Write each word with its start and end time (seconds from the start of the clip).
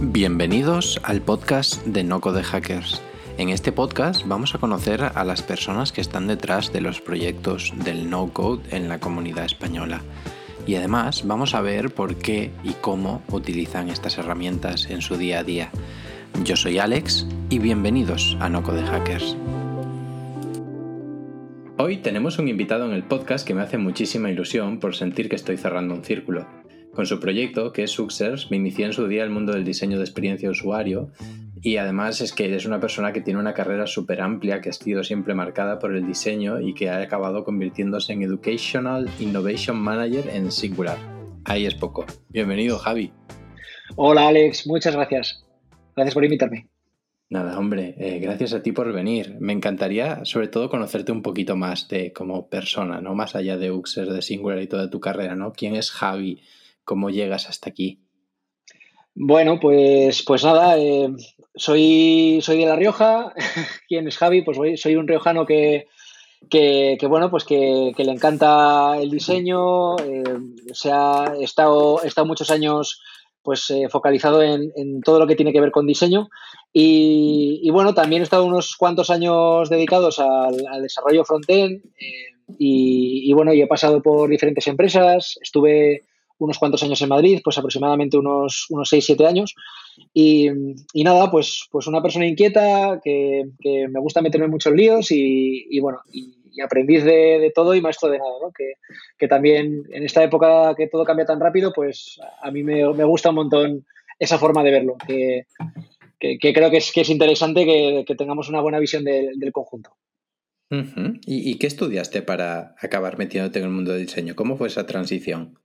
Bienvenidos 0.00 0.98
al 1.02 1.20
podcast 1.20 1.84
de 1.84 2.02
Noco 2.02 2.32
de 2.32 2.42
Hackers. 2.42 3.02
En 3.38 3.50
este 3.50 3.70
podcast 3.70 4.26
vamos 4.26 4.54
a 4.54 4.58
conocer 4.58 5.02
a 5.02 5.24
las 5.24 5.42
personas 5.42 5.92
que 5.92 6.00
están 6.00 6.26
detrás 6.26 6.72
de 6.72 6.80
los 6.80 7.02
proyectos 7.02 7.74
del 7.84 8.08
no-code 8.08 8.62
en 8.70 8.88
la 8.88 8.98
comunidad 8.98 9.44
española. 9.44 10.00
Y 10.66 10.74
además 10.76 11.26
vamos 11.26 11.54
a 11.54 11.60
ver 11.60 11.92
por 11.92 12.16
qué 12.16 12.50
y 12.64 12.72
cómo 12.80 13.22
utilizan 13.30 13.90
estas 13.90 14.16
herramientas 14.16 14.88
en 14.88 15.02
su 15.02 15.16
día 15.16 15.40
a 15.40 15.44
día. 15.44 15.70
Yo 16.44 16.56
soy 16.56 16.78
Alex 16.78 17.26
y 17.50 17.58
bienvenidos 17.58 18.36
a 18.40 18.48
Noco 18.48 18.72
de 18.72 18.84
Hackers. 18.84 19.36
Hoy 21.78 21.98
tenemos 21.98 22.38
un 22.38 22.48
invitado 22.48 22.86
en 22.86 22.92
el 22.92 23.02
podcast 23.02 23.46
que 23.46 23.52
me 23.52 23.60
hace 23.60 23.76
muchísima 23.76 24.30
ilusión 24.30 24.80
por 24.80 24.96
sentir 24.96 25.28
que 25.28 25.36
estoy 25.36 25.58
cerrando 25.58 25.94
un 25.94 26.04
círculo. 26.04 26.46
Con 26.96 27.04
su 27.04 27.20
proyecto, 27.20 27.74
que 27.74 27.82
es 27.82 27.90
Success, 27.90 28.50
me 28.50 28.56
inicié 28.56 28.86
en 28.86 28.94
su 28.94 29.06
día 29.06 29.22
el 29.22 29.28
mundo 29.28 29.52
del 29.52 29.66
diseño 29.66 29.98
de 29.98 30.04
experiencia 30.04 30.48
de 30.48 30.52
usuario 30.52 31.12
y 31.60 31.76
además 31.76 32.22
es 32.22 32.32
que 32.32 32.56
es 32.56 32.64
una 32.64 32.80
persona 32.80 33.12
que 33.12 33.20
tiene 33.20 33.38
una 33.38 33.52
carrera 33.52 33.86
súper 33.86 34.22
amplia, 34.22 34.62
que 34.62 34.70
ha 34.70 34.72
sido 34.72 35.04
siempre 35.04 35.34
marcada 35.34 35.78
por 35.78 35.94
el 35.94 36.06
diseño 36.06 36.58
y 36.58 36.72
que 36.72 36.88
ha 36.88 37.02
acabado 37.02 37.44
convirtiéndose 37.44 38.14
en 38.14 38.22
Educational 38.22 39.10
Innovation 39.20 39.76
Manager 39.76 40.26
en 40.32 40.50
Singular. 40.50 40.96
Ahí 41.44 41.66
es 41.66 41.74
poco. 41.74 42.06
Bienvenido, 42.30 42.78
Javi. 42.78 43.12
Hola, 43.96 44.28
Alex. 44.28 44.66
Muchas 44.66 44.96
gracias. 44.96 45.44
Gracias 45.94 46.14
por 46.14 46.24
invitarme. 46.24 46.70
Nada, 47.28 47.58
hombre, 47.58 47.94
eh, 47.98 48.20
gracias 48.20 48.54
a 48.54 48.62
ti 48.62 48.72
por 48.72 48.90
venir. 48.94 49.36
Me 49.38 49.52
encantaría, 49.52 50.24
sobre 50.24 50.48
todo, 50.48 50.70
conocerte 50.70 51.12
un 51.12 51.20
poquito 51.20 51.56
más 51.56 51.88
de 51.88 52.14
como 52.14 52.48
persona, 52.48 53.02
¿no? 53.02 53.14
Más 53.14 53.36
allá 53.36 53.58
de 53.58 53.70
Uxer, 53.70 54.08
de 54.08 54.22
Singular 54.22 54.62
y 54.62 54.66
toda 54.66 54.88
tu 54.88 54.98
carrera, 54.98 55.36
¿no? 55.36 55.52
¿Quién 55.52 55.76
es 55.76 55.90
Javi? 55.90 56.40
¿Cómo 56.86 57.10
llegas 57.10 57.48
hasta 57.48 57.68
aquí? 57.68 57.98
Bueno, 59.12 59.58
pues, 59.58 60.22
pues 60.22 60.44
nada, 60.44 60.78
eh, 60.78 61.08
soy, 61.56 62.38
soy 62.42 62.58
de 62.58 62.66
La 62.66 62.76
Rioja. 62.76 63.34
¿Quién 63.88 64.06
es 64.06 64.16
Javi? 64.16 64.42
Pues 64.42 64.80
soy, 64.80 64.94
un 64.94 65.08
riojano 65.08 65.44
que, 65.44 65.88
que, 66.48 66.96
bueno, 67.08 67.28
pues 67.28 67.42
que, 67.42 67.92
le 67.96 68.12
encanta 68.12 68.98
el 69.00 69.10
diseño. 69.10 69.96
Eh, 69.96 70.22
se 70.72 70.92
ha 70.92 71.34
estado, 71.40 72.04
he 72.04 72.06
estado 72.06 72.26
muchos 72.26 72.52
años 72.52 73.02
pues 73.42 73.68
eh, 73.70 73.88
focalizado 73.88 74.42
en, 74.42 75.00
todo 75.02 75.18
lo 75.18 75.26
que 75.26 75.36
tiene 75.36 75.52
que 75.52 75.60
ver 75.60 75.72
con 75.72 75.86
diseño. 75.86 76.28
Y, 76.72 77.68
bueno, 77.72 77.94
también 77.94 78.22
he 78.22 78.24
estado 78.24 78.44
unos 78.44 78.76
cuantos 78.76 79.10
años 79.10 79.68
dedicados 79.70 80.20
al, 80.20 80.82
desarrollo 80.82 81.24
frontend. 81.24 81.82
y, 82.58 83.28
y, 83.28 83.32
bueno, 83.32 83.52
y 83.52 83.60
he 83.60 83.66
pasado 83.66 84.00
por 84.00 84.30
diferentes 84.30 84.68
empresas. 84.68 85.36
Estuve 85.42 86.02
unos 86.38 86.58
cuantos 86.58 86.82
años 86.82 87.00
en 87.02 87.08
Madrid, 87.08 87.40
pues 87.42 87.58
aproximadamente 87.58 88.16
unos, 88.16 88.66
unos 88.70 88.92
6-7 88.92 89.26
años. 89.26 89.54
Y, 90.12 90.50
nada, 90.94 91.30
pues, 91.30 91.66
pues 91.70 91.86
una 91.86 92.02
persona 92.02 92.26
inquieta, 92.26 93.00
que, 93.02 93.44
me 93.62 94.00
gusta 94.00 94.22
meterme 94.22 94.48
muchos 94.48 94.74
líos 94.74 95.08
y, 95.10 95.78
bueno, 95.80 96.00
y, 96.12 96.34
aprendiz 96.64 97.04
de, 97.04 97.52
todo 97.54 97.74
y 97.74 97.82
maestro 97.82 98.08
de 98.08 98.18
nada, 98.18 98.32
¿no? 98.40 98.52
Que, 99.18 99.28
también 99.28 99.84
en 99.90 100.04
esta 100.04 100.22
época 100.22 100.74
que 100.76 100.88
todo 100.88 101.04
cambia 101.04 101.26
tan 101.26 101.40
rápido, 101.40 101.72
pues 101.74 102.18
a 102.42 102.50
mí 102.50 102.62
me, 102.62 102.84
gusta 103.04 103.30
un 103.30 103.36
montón 103.36 103.86
esa 104.18 104.38
forma 104.38 104.62
de 104.62 104.70
verlo, 104.70 104.96
que, 105.06 105.46
creo 106.18 106.70
que 106.70 106.78
es, 106.78 106.92
que 106.92 107.02
es 107.02 107.10
interesante 107.10 107.64
que, 107.64 108.14
tengamos 108.16 108.48
una 108.48 108.60
buena 108.60 108.78
visión 108.78 109.04
del 109.04 109.52
conjunto. 109.52 109.90
¿Y, 110.68 111.50
¿Y 111.50 111.58
qué 111.58 111.68
estudiaste 111.68 112.22
para 112.22 112.74
acabar 112.80 113.18
metiéndote 113.18 113.60
en 113.60 113.66
el 113.66 113.70
mundo 113.70 113.92
del 113.92 114.06
diseño? 114.06 114.34
¿Cómo 114.34 114.56
fue 114.56 114.66
esa 114.66 114.84
transición? 114.84 115.56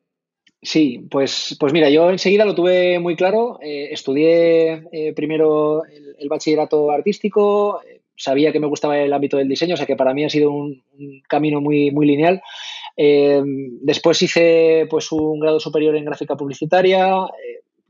Sí, 0.64 1.08
pues, 1.10 1.58
pues 1.60 1.74
mira, 1.74 1.90
yo 1.90 2.12
enseguida 2.12 2.46
lo 2.46 2.54
tuve 2.54 3.00
muy 3.00 3.16
claro. 3.16 3.58
Eh, 3.62 3.90
estudié 3.92 4.84
eh, 4.92 5.14
primero 5.16 5.84
el, 5.86 6.30
bachillerato 6.30 6.92
artístico, 6.92 7.82
eh, 7.84 8.02
sabía 8.16 8.52
que 8.52 8.60
me 8.60 8.68
gustaba 8.68 9.00
el 9.00 9.12
ámbito 9.12 9.38
del 9.38 9.50
diseño, 9.50 9.74
o 9.74 9.78
sea 9.78 9.88
que 9.88 9.96
para 9.96 10.14
mí 10.14 10.24
ha 10.24 10.30
sido 10.30 10.52
un, 10.52 10.84
camino 11.28 11.62
muy, 11.62 11.90
muy 11.92 12.06
lineal. 12.06 12.42
después 12.96 14.22
hice 14.22 14.86
pues 14.90 15.12
un 15.12 15.40
grado 15.40 15.60
superior 15.60 15.96
en 15.96 16.06
gráfica 16.06 16.36
publicitaria, 16.36 17.08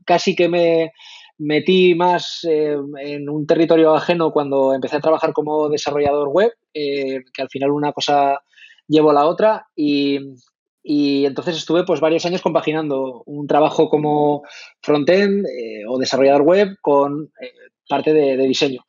casi 0.06 0.34
que 0.34 0.48
me 0.48 0.92
metí 1.38 1.94
más 1.94 2.44
en 2.44 3.28
un 3.28 3.46
territorio 3.46 3.94
ajeno 3.94 4.32
cuando 4.32 4.72
empecé 4.74 4.96
a 4.96 5.00
trabajar 5.00 5.32
como 5.34 5.68
desarrollador 5.68 6.28
web, 6.28 6.52
que 6.72 7.42
al 7.42 7.50
final 7.50 7.70
una 7.70 7.92
cosa 7.92 8.40
llevó 8.88 9.10
a 9.10 9.14
la 9.14 9.26
otra 9.26 9.66
y, 9.76 10.18
y 10.82 11.26
entonces 11.26 11.56
estuve 11.56 11.84
pues 11.84 12.00
varios 12.00 12.26
años 12.26 12.42
compaginando 12.42 13.22
un 13.26 13.46
trabajo 13.46 13.88
como 13.88 14.42
frontend 14.80 15.46
eh, 15.46 15.84
o 15.88 15.98
desarrollador 15.98 16.42
web 16.42 16.76
con 16.80 17.30
eh, 17.40 17.52
parte 17.88 18.12
de, 18.12 18.36
diseño. 18.36 18.84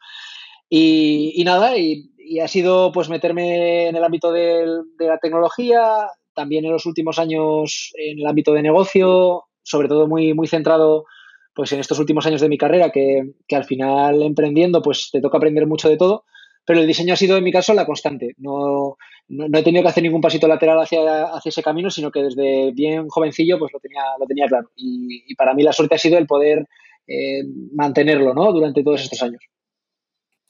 Y, 0.69 1.43
nada, 1.45 1.77
y, 1.77 2.09
ha 2.43 2.47
sido 2.47 2.91
pues 2.91 3.09
meterme 3.09 3.89
en 3.89 3.95
el 3.95 4.03
ámbito 4.03 4.31
de 4.31 4.65
la 4.97 5.19
tecnología, 5.19 6.07
también 6.33 6.65
en 6.65 6.71
los 6.71 6.85
últimos 6.85 7.19
años 7.19 7.91
en 7.95 8.19
el 8.19 8.25
ámbito 8.25 8.53
de 8.53 8.63
negocio, 8.63 9.43
sobre 9.61 9.87
todo 9.87 10.07
muy, 10.07 10.33
muy 10.33 10.47
centrado 10.47 11.05
pues 11.53 11.71
en 11.71 11.79
estos 11.79 11.99
últimos 11.99 12.25
años 12.25 12.41
de 12.41 12.49
mi 12.49 12.57
carrera, 12.57 12.89
que, 12.89 13.33
que 13.47 13.55
al 13.55 13.65
final 13.65 14.23
emprendiendo 14.23 14.81
pues 14.81 15.09
te 15.11 15.21
toca 15.21 15.37
aprender 15.37 15.67
mucho 15.67 15.87
de 15.87 15.97
todo 15.97 16.25
pero 16.65 16.79
el 16.79 16.87
diseño 16.87 17.13
ha 17.13 17.17
sido 17.17 17.37
en 17.37 17.43
mi 17.43 17.51
caso 17.51 17.73
la 17.73 17.85
constante. 17.85 18.35
No, 18.37 18.97
no, 19.27 19.57
he 19.57 19.63
tenido 19.63 19.83
que 19.83 19.89
hacer 19.89 20.03
ningún 20.03 20.21
pasito 20.21 20.47
lateral 20.47 20.79
hacia, 20.79 21.25
hacia, 21.25 21.49
ese 21.49 21.63
camino, 21.63 21.89
sino 21.89 22.11
que 22.11 22.23
desde 22.23 22.71
bien 22.71 23.07
jovencillo 23.09 23.59
pues 23.59 23.73
lo 23.73 23.79
tenía, 23.79 24.03
lo 24.19 24.25
tenía 24.25 24.47
claro. 24.47 24.71
Y, 24.75 25.33
para 25.35 25.53
mí 25.53 25.63
la 25.63 25.73
suerte 25.73 25.95
ha 25.95 25.99
sido 25.99 26.17
el 26.17 26.27
poder 26.27 26.67
eh, 27.07 27.43
mantenerlo 27.73 28.33
¿no? 28.33 28.51
durante 28.51 28.83
todos 28.83 29.01
estos 29.01 29.21
años. 29.21 29.41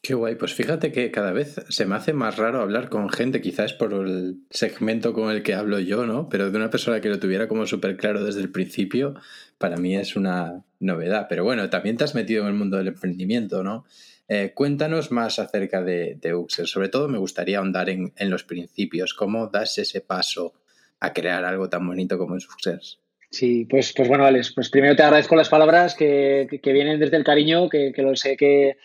Qué 0.06 0.16
guay, 0.16 0.36
pues 0.36 0.54
fíjate 0.54 0.92
que 0.92 1.12
cada 1.12 1.32
vez 1.32 1.62
se 1.70 1.86
me 1.86 1.96
hace 1.96 2.12
más 2.12 2.36
raro 2.36 2.60
hablar 2.60 2.90
con 2.90 3.10
gente, 3.10 3.40
quizás 3.40 3.72
por 3.72 3.94
el 3.94 4.36
segmento 4.50 5.14
con 5.14 5.32
el 5.32 5.44
que 5.44 5.54
hablo 5.54 5.80
yo, 5.80 6.06
¿no? 6.06 6.28
Pero 6.28 6.52
de 6.52 6.58
una 6.58 6.70
persona 6.70 7.00
que 7.00 7.08
lo 7.08 7.20
tuviera 7.20 7.48
como 7.48 7.66
súper 7.66 7.96
claro 7.96 8.22
desde 8.22 8.42
el 8.42 8.52
principio, 8.52 9.16
para 9.58 9.78
mí 9.78 9.96
es 9.96 10.18
una 10.18 10.66
novedad. 10.82 11.28
Pero 11.30 11.46
bueno, 11.46 11.70
también 11.70 11.96
te 11.96 12.04
has 12.04 12.16
metido 12.16 12.42
en 12.42 12.50
el 12.50 12.54
mundo 12.54 12.76
del 12.76 12.90
emprendimiento, 12.90 13.64
¿no? 13.64 13.86
Eh, 14.30 14.52
cuéntanos 14.54 15.12
más 15.12 15.40
acerca 15.40 15.84
de, 15.84 16.16
de 16.16 16.34
Uxer. 16.34 16.68
Sobre 16.68 16.90
todo 16.90 17.08
me 17.08 17.18
gustaría 17.18 17.60
ahondar 17.60 17.90
en, 17.90 18.14
los 18.30 18.44
principios. 18.44 19.14
¿Cómo 19.14 19.48
das 19.48 19.78
ese 19.78 20.02
paso 20.02 20.54
a 21.00 21.14
crear 21.14 21.44
algo 21.44 21.70
tan 21.70 21.86
bonito 21.86 22.18
como 22.18 22.38
es 22.38 22.48
Uxer? 22.48 22.80
Sí, 23.30 23.66
pues, 23.66 23.94
pues 23.96 24.08
bueno, 24.08 24.26
Alex, 24.26 24.54
pues 24.54 24.70
primero 24.70 24.96
te 24.96 25.04
agradezco 25.04 25.36
las 25.36 25.50
palabras 25.50 25.96
que, 25.96 26.48
vienen 26.64 27.00
desde 27.00 27.18
el 27.18 27.24
cariño, 27.24 27.68
que, 27.68 27.92
lo 27.98 28.16
sé 28.16 28.38
que, 28.38 28.78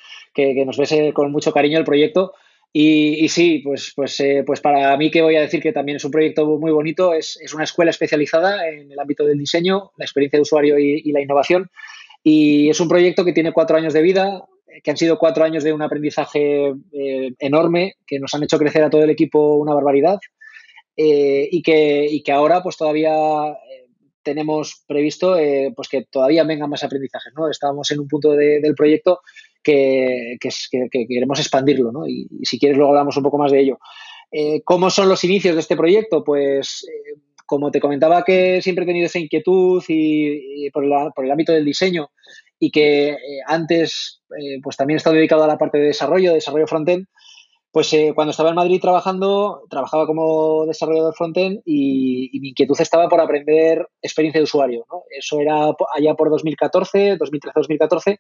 nos 0.65 0.79
ves 0.79 0.93
eh, 0.93 1.13
con 1.13 1.31
mucho 1.31 1.53
cariño 1.53 1.79
el 1.79 1.85
proyecto. 1.85 2.33
Y, 2.73 3.29
sí, 3.29 3.61
pues, 3.65 3.93
pues, 3.97 4.21
eh, 4.21 4.43
pues 4.47 4.61
para 4.61 4.95
mí 4.97 5.11
que 5.11 5.23
voy 5.23 5.37
a 5.37 5.41
decir 5.41 5.63
que 5.63 5.73
también 5.73 5.97
es 5.97 6.05
un 6.05 6.11
proyecto 6.11 6.47
muy 6.59 6.71
bonito, 6.71 7.15
es, 7.15 7.39
una 7.55 7.65
escuela 7.65 7.91
especializada 7.91 8.69
en 8.69 8.93
el 8.93 8.99
ámbito 8.99 9.25
del 9.25 9.39
diseño, 9.39 9.93
la 9.97 10.05
experiencia 10.05 10.37
de 10.37 10.43
usuario 10.43 10.79
y 10.79 11.11
la 11.13 11.21
innovación. 11.21 11.71
Y 12.23 12.69
es 12.69 12.81
un 12.81 12.89
proyecto 12.89 13.25
que 13.25 13.33
tiene 13.33 13.53
cuatro 13.53 13.77
años 13.77 13.95
de 13.95 14.03
vida, 14.03 14.45
que 14.83 14.91
han 14.91 14.97
sido 14.97 15.19
cuatro 15.19 15.45
años 15.45 15.65
de 15.65 15.73
un 15.73 15.83
aprendizaje 15.83 16.75
eh, 16.93 17.33
enorme, 17.39 17.95
que 18.07 18.19
nos 18.19 18.35
han 18.35 18.43
hecho 18.43 18.59
crecer 18.59 18.83
a 18.83 18.91
todo 18.91 19.03
el 19.03 19.11
equipo 19.11 19.55
una 19.55 19.75
barbaridad 19.75 20.19
eh, 20.97 21.49
y, 21.51 21.63
que, 21.63 22.21
que, 22.25 22.33
ahora 22.33 22.63
pues 22.63 22.77
todavía 22.77 23.13
eh, 23.51 23.87
tenemos 24.23 24.85
previsto 24.87 25.37
pues 25.75 25.89
que 25.89 26.05
todavía 26.11 26.45
vengan 26.45 26.71
más 26.71 26.85
aprendizajes. 26.85 27.33
¿no? 27.37 27.51
Estamos 27.51 27.91
en 27.91 28.01
un 28.01 28.09
punto 28.09 28.33
del 28.33 28.75
proyecto 28.75 29.21
que, 29.63 30.37
queremos 30.41 31.41
expandirlo 31.41 31.93
¿no? 31.93 32.07
y, 32.07 32.29
si 32.43 32.59
quieres 32.59 32.77
luego 32.77 32.93
hablamos 32.93 33.17
un 33.17 33.23
poco 33.23 33.39
más 33.39 33.53
de 33.53 33.61
ello. 33.61 33.79
¿Cómo 34.65 34.91
son 34.91 35.09
los 35.09 35.25
inicios 35.25 35.55
de 35.55 35.63
este 35.63 35.77
proyecto? 35.77 36.23
Pues 36.23 36.87
como 37.47 37.71
te 37.71 37.81
comentaba 37.81 38.25
que 38.25 38.61
siempre 38.61 38.85
he 38.85 38.87
tenido 38.87 39.07
esa 39.07 39.19
inquietud 39.19 39.83
y, 39.89 40.69
por, 40.71 40.85
por, 41.15 41.25
el 41.25 41.31
ámbito 41.31 41.53
del 41.53 41.65
diseño 41.65 42.11
y 42.59 42.71
que 42.71 43.11
eh, 43.11 43.19
antes 43.47 44.23
eh, 44.39 44.61
pues 44.63 44.77
también 44.77 44.97
he 44.97 44.99
estado 44.99 45.17
dedicado 45.17 45.45
a 45.45 45.49
la 45.49 45.59
parte 45.59 45.79
de 45.79 45.87
desarrollo, 45.89 46.35
desarrollo 46.35 46.67
frontend, 46.67 47.07
pues 47.71 47.93
eh, 47.93 48.13
cuando 48.15 48.31
estaba 48.31 48.49
en 48.49 48.57
Madrid 48.57 48.81
trabajando, 48.81 49.63
trabajaba 49.69 50.07
como 50.07 50.67
desarrollador 50.67 51.15
frontend 51.15 51.61
y, 51.65 52.31
y 52.37 52.41
mi 52.41 52.49
inquietud 52.49 52.81
estaba 52.81 53.09
por 53.09 53.21
aprender 53.21 53.87
experiencia 54.03 54.41
de 54.41 54.45
usuario. 54.45 54.87
Eso 55.17 55.41
era 55.41 55.73
allá 55.95 56.15
por 56.15 56.31
2014, 56.31 57.19
2013-2014, 57.19 58.19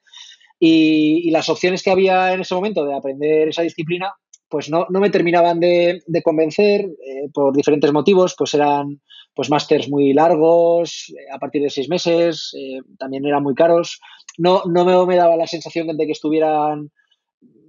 y, 0.60 1.30
las 1.30 1.48
opciones 1.48 1.82
que 1.82 1.90
había 1.90 2.32
en 2.32 2.40
ese 2.40 2.54
momento 2.54 2.84
de 2.84 2.94
aprender 2.94 3.48
esa 3.48 3.62
disciplina, 3.62 4.14
pues 4.48 4.70
no, 4.70 4.86
no 4.90 5.00
me 5.00 5.10
terminaban 5.10 5.60
de, 5.60 6.02
de 6.06 6.22
convencer 6.22 6.88
por 7.34 7.54
diferentes 7.54 7.92
motivos, 7.92 8.34
pues 8.36 8.54
eran 8.54 9.00
pues 9.34 9.50
másters 9.50 9.88
muy 9.88 10.12
largos, 10.12 11.14
a 11.32 11.38
partir 11.38 11.62
de 11.62 11.70
seis 11.70 11.88
meses, 11.88 12.52
también 12.98 13.24
eran 13.24 13.42
muy 13.42 13.54
caros 13.54 14.00
no, 14.38 14.62
no 14.66 15.06
me, 15.06 15.16
daba 15.16 15.36
la 15.36 15.46
sensación 15.46 15.94
de 15.94 16.06
que 16.06 16.12
estuvieran 16.12 16.90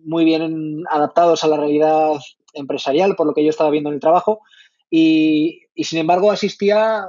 muy 0.04 0.24
bien 0.24 0.84
adaptados 0.90 1.44
a 1.44 1.48
la 1.48 1.58
realidad 1.58 2.12
empresarial, 2.54 3.16
por 3.16 3.28
lo 3.28 3.34
que 3.34 3.44
yo 3.44 3.50
estaba 3.50 3.72
viendo 3.72 3.90
en 3.90 3.96
el 3.96 4.00
trabajo. 4.00 4.42
Y, 4.90 5.62
sin 5.76 6.00
embargo 6.00 6.32
asistía 6.32 7.06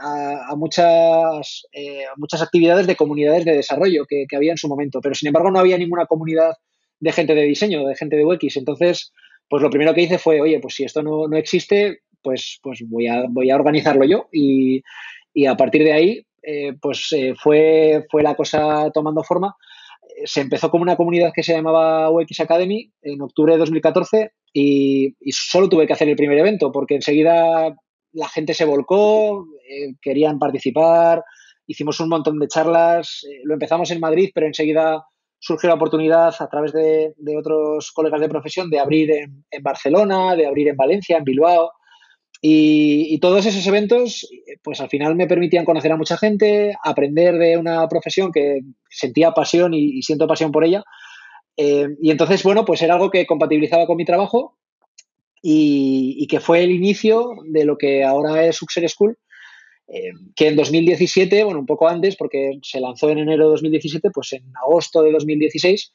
a, 0.00 0.56
muchas, 0.56 1.66
eh, 1.72 2.04
muchas 2.16 2.42
actividades 2.42 2.86
de 2.86 2.96
comunidades 2.96 3.44
de 3.44 3.56
desarrollo 3.56 4.06
que, 4.08 4.26
que, 4.28 4.36
había 4.36 4.52
en 4.52 4.58
su 4.58 4.68
momento, 4.68 5.00
pero 5.00 5.14
sin 5.14 5.28
embargo 5.28 5.50
no 5.50 5.58
había 5.58 5.78
ninguna 5.78 6.06
comunidad 6.06 6.56
de 7.02 7.12
gente 7.12 7.34
de 7.34 7.42
diseño, 7.42 7.84
de 7.84 7.96
gente 7.96 8.16
de 8.16 8.24
UX. 8.24 8.56
Entonces, 8.56 9.12
pues 9.48 9.60
lo 9.60 9.70
primero 9.70 9.92
que 9.92 10.02
hice 10.02 10.18
fue, 10.18 10.40
oye, 10.40 10.60
pues 10.60 10.74
si 10.74 10.84
esto 10.84 11.02
no, 11.02 11.26
no 11.26 11.36
existe, 11.36 11.98
pues, 12.22 12.60
pues 12.62 12.84
voy, 12.86 13.08
a, 13.08 13.24
voy 13.28 13.50
a 13.50 13.56
organizarlo 13.56 14.04
yo 14.04 14.28
y, 14.32 14.82
y 15.34 15.46
a 15.46 15.56
partir 15.56 15.82
de 15.82 15.92
ahí, 15.92 16.26
eh, 16.44 16.74
pues 16.80 17.08
eh, 17.12 17.34
fue, 17.36 18.06
fue 18.08 18.22
la 18.22 18.36
cosa 18.36 18.88
tomando 18.94 19.24
forma. 19.24 19.56
Se 20.24 20.42
empezó 20.42 20.70
como 20.70 20.82
una 20.82 20.96
comunidad 20.96 21.32
que 21.34 21.42
se 21.42 21.54
llamaba 21.54 22.08
UX 22.10 22.38
Academy 22.38 22.92
en 23.02 23.20
octubre 23.20 23.54
de 23.54 23.58
2014 23.58 24.30
y, 24.52 25.16
solo 25.32 25.68
tuve 25.68 25.88
que 25.88 25.94
hacer 25.94 26.08
el 26.08 26.16
primer 26.16 26.38
evento 26.38 26.70
porque 26.70 26.94
enseguida 26.94 27.74
la 28.12 28.28
gente 28.28 28.54
se 28.54 28.64
volcó, 28.64 29.44
eh, 29.68 29.94
querían 30.00 30.38
participar, 30.38 31.24
hicimos 31.66 31.98
un 31.98 32.10
montón 32.10 32.38
de 32.38 32.46
charlas, 32.46 33.26
lo 33.42 33.54
empezamos 33.54 33.90
en 33.90 33.98
Madrid, 33.98 34.30
pero 34.32 34.46
enseguida 34.46 35.04
surgió 35.42 35.68
la 35.68 35.74
oportunidad 35.74 36.32
a 36.38 36.48
través 36.48 36.72
de, 36.72 37.14
otros 37.36 37.90
colegas 37.90 38.20
de 38.20 38.28
profesión 38.28 38.70
de 38.70 38.78
abrir 38.78 39.10
en, 39.10 39.44
Barcelona, 39.60 40.36
de 40.36 40.46
abrir 40.46 40.68
en 40.68 40.76
Valencia, 40.76 41.18
en 41.18 41.24
Bilbao. 41.24 41.72
Y, 42.40 43.18
todos 43.18 43.44
esos 43.44 43.66
eventos, 43.66 44.28
pues 44.62 44.80
al 44.80 44.88
final 44.88 45.16
me 45.16 45.26
permitían 45.26 45.64
conocer 45.64 45.90
a 45.90 45.96
mucha 45.96 46.16
gente, 46.16 46.76
aprender 46.84 47.38
de 47.38 47.56
una 47.56 47.88
profesión 47.88 48.30
que 48.30 48.60
sentía 48.88 49.32
pasión 49.32 49.74
y, 49.74 50.00
siento 50.02 50.28
pasión 50.28 50.52
por 50.52 50.64
ella. 50.64 50.84
Eh, 51.56 51.88
y 52.00 52.12
entonces, 52.12 52.44
bueno, 52.44 52.64
pues 52.64 52.80
era 52.82 52.94
algo 52.94 53.10
que 53.10 53.26
compatibilizaba 53.26 53.86
con 53.86 53.96
mi 53.96 54.04
trabajo 54.04 54.56
y, 55.42 56.14
y, 56.18 56.28
que 56.28 56.38
fue 56.38 56.62
el 56.62 56.70
inicio 56.70 57.34
de 57.46 57.64
lo 57.64 57.76
que 57.76 58.04
ahora 58.04 58.46
es 58.46 58.56
Success 58.56 58.92
School, 58.92 59.18
eh, 59.94 60.12
que 60.34 60.48
en 60.48 60.56
2017, 60.56 61.44
bueno, 61.44 61.60
un 61.60 61.66
poco 61.66 61.86
antes, 61.86 62.16
porque 62.16 62.58
se 62.62 62.80
lanzó 62.80 63.10
en 63.10 63.18
enero 63.18 63.44
de 63.44 63.50
2017, 63.50 64.10
pues 64.10 64.32
en 64.32 64.44
agosto 64.56 65.02
de 65.02 65.12
2016, 65.12 65.92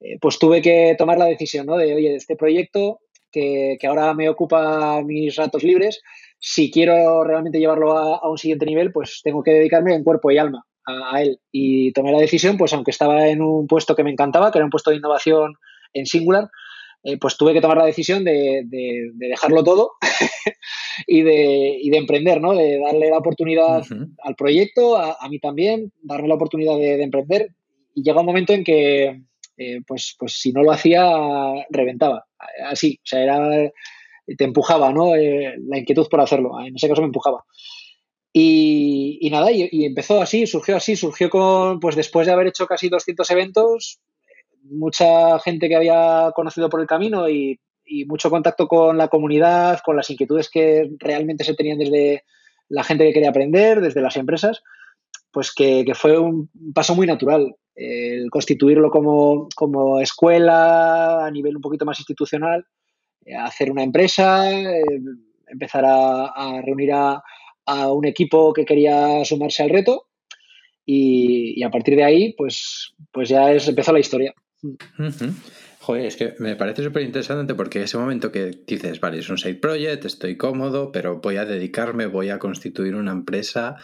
eh, 0.00 0.18
pues 0.20 0.38
tuve 0.38 0.60
que 0.60 0.94
tomar 0.98 1.16
la 1.16 1.24
decisión, 1.24 1.64
¿no? 1.64 1.78
De, 1.78 1.94
oye, 1.94 2.10
de 2.10 2.16
este 2.16 2.36
proyecto 2.36 3.00
que, 3.32 3.78
que, 3.80 3.86
ahora 3.86 4.12
me 4.12 4.28
ocupa 4.28 5.02
mis 5.02 5.34
ratos 5.36 5.62
libres, 5.62 6.02
si 6.38 6.70
quiero 6.70 7.24
realmente 7.24 7.58
llevarlo 7.58 7.96
a, 7.96 8.18
a, 8.18 8.28
un 8.28 8.36
siguiente 8.36 8.66
nivel, 8.66 8.92
pues 8.92 9.22
tengo 9.24 9.42
que 9.42 9.52
dedicarme 9.52 9.94
en 9.94 10.04
cuerpo 10.04 10.30
y 10.30 10.36
alma 10.36 10.66
a, 10.84 11.16
a, 11.16 11.22
él. 11.22 11.40
Y 11.50 11.92
tomé 11.92 12.12
la 12.12 12.20
decisión, 12.20 12.58
pues 12.58 12.74
aunque 12.74 12.90
estaba 12.90 13.28
en 13.28 13.40
un 13.40 13.66
puesto 13.66 13.96
que 13.96 14.04
me 14.04 14.10
encantaba, 14.10 14.52
que 14.52 14.58
era 14.58 14.66
un 14.66 14.70
puesto 14.70 14.90
de 14.90 14.96
innovación 14.96 15.54
en 15.94 16.04
Singular, 16.04 16.50
eh, 17.02 17.16
pues 17.16 17.38
tuve 17.38 17.54
que 17.54 17.62
tomar 17.62 17.78
la 17.78 17.86
decisión 17.86 18.24
de, 18.24 18.64
de, 18.66 19.10
de 19.14 19.28
dejarlo 19.28 19.64
todo 19.64 19.92
y, 21.06 21.22
de, 21.22 21.78
y, 21.80 21.90
de, 21.90 21.96
emprender, 21.96 22.40
¿no? 22.40 22.54
De 22.54 22.78
darle 22.78 23.10
la 23.10 23.18
oportunidad 23.18 23.80
uh 23.80 23.84
-huh. 23.84 24.14
al 24.22 24.34
proyecto, 24.34 24.96
a, 24.96 25.16
a, 25.20 25.28
mí 25.28 25.38
también, 25.38 25.92
darme 26.02 26.28
la 26.28 26.34
oportunidad 26.34 26.76
de, 26.76 27.02
emprender. 27.02 27.50
Y 27.94 28.02
llega 28.02 28.20
un 28.20 28.26
momento 28.26 28.52
en 28.52 28.64
que, 28.64 29.22
eh, 29.56 29.80
pues, 29.86 30.16
pues 30.18 30.40
si 30.40 30.52
no 30.52 30.62
lo 30.62 30.72
hacía, 30.72 31.06
reventaba. 31.70 32.26
Así, 32.64 32.98
o 33.02 33.06
sea, 33.06 33.22
era, 33.22 33.72
te 34.36 34.44
empujaba, 34.44 34.92
¿no? 34.92 35.14
Eh, 35.16 35.54
la 35.66 35.78
inquietud 35.78 36.06
por 36.08 36.20
hacerlo. 36.20 36.60
En 36.60 36.76
ese 36.76 36.88
caso 36.88 37.02
me 37.02 37.06
empujaba. 37.06 37.44
Y, 38.32 39.18
y 39.20 39.30
nada, 39.30 39.50
y, 39.50 39.68
y, 39.70 39.84
empezó 39.84 40.20
así, 40.20 40.46
surgió 40.46 40.76
así, 40.76 40.96
surgió 40.96 41.30
con, 41.30 41.80
pues 41.80 41.96
después 41.96 42.26
de 42.26 42.32
haber 42.32 42.48
hecho 42.48 42.66
casi 42.66 42.88
200 42.88 43.28
eventos, 43.30 44.00
mucha 44.70 45.38
gente 45.40 45.68
que 45.68 45.76
había 45.76 46.30
conocido 46.34 46.68
por 46.68 46.80
el 46.80 46.86
camino 46.86 47.28
y, 47.28 47.58
y, 47.88 48.04
mucho 48.04 48.30
contacto 48.30 48.68
con 48.68 48.96
la 48.98 49.08
comunidad, 49.08 49.80
con 49.84 49.96
las 49.96 50.10
inquietudes 50.10 50.50
que 50.50 50.90
realmente 50.98 51.44
se 51.44 51.54
tenían 51.54 51.78
desde 51.78 52.24
la 52.68 52.84
gente 52.84 53.04
que 53.04 53.12
quería 53.12 53.30
aprender, 53.30 53.80
desde 53.80 54.02
las 54.02 54.16
empresas, 54.16 54.62
pues 55.32 55.52
que, 55.52 55.84
que 55.84 55.94
fue 55.94 56.18
un 56.18 56.50
paso 56.74 56.94
muy 56.94 57.06
natural 57.06 57.54
el 57.78 58.28
constituirlo 58.30 58.90
como, 58.90 59.48
como, 59.54 60.00
escuela 60.00 61.24
a 61.24 61.30
nivel 61.30 61.54
un 61.56 61.62
poquito 61.62 61.84
más 61.84 62.00
institucional, 62.00 62.66
eh, 63.24 63.36
hacer 63.36 63.70
una 63.70 63.84
empresa, 63.84 64.50
eh, 64.50 64.82
empezar 65.46 65.84
a, 65.84 66.26
a 66.26 66.60
reunir 66.60 66.92
a, 66.92 67.22
a, 67.66 67.92
un 67.92 68.04
equipo 68.04 68.52
que 68.52 68.64
quería 68.64 69.24
sumarse 69.24 69.62
al 69.62 69.70
reto 69.70 70.08
y, 70.84 71.54
y 71.56 71.62
a 71.62 71.70
partir 71.70 71.94
de 71.94 72.04
ahí 72.04 72.34
pues, 72.36 72.94
pues 73.12 73.28
ya 73.28 73.52
es, 73.52 73.68
empezó 73.68 73.92
la 73.92 74.00
historia. 74.00 74.34
Uh 74.62 74.76
-huh. 74.98 75.34
Joder, 75.88 76.04
es 76.04 76.16
que 76.16 76.34
me 76.38 76.54
parece 76.54 76.82
súper 76.82 77.02
interesante 77.02 77.54
porque 77.54 77.80
ese 77.80 77.96
momento 77.96 78.30
que 78.30 78.50
dices, 78.66 79.00
vale, 79.00 79.20
es 79.20 79.30
un 79.30 79.38
side 79.38 79.54
project, 79.54 80.04
estoy 80.04 80.36
cómodo, 80.36 80.92
pero 80.92 81.18
voy 81.22 81.38
a 81.38 81.46
dedicarme, 81.46 82.04
voy 82.04 82.28
a 82.28 82.38
constituir 82.38 82.94
una 82.94 83.12
empresa. 83.12 83.76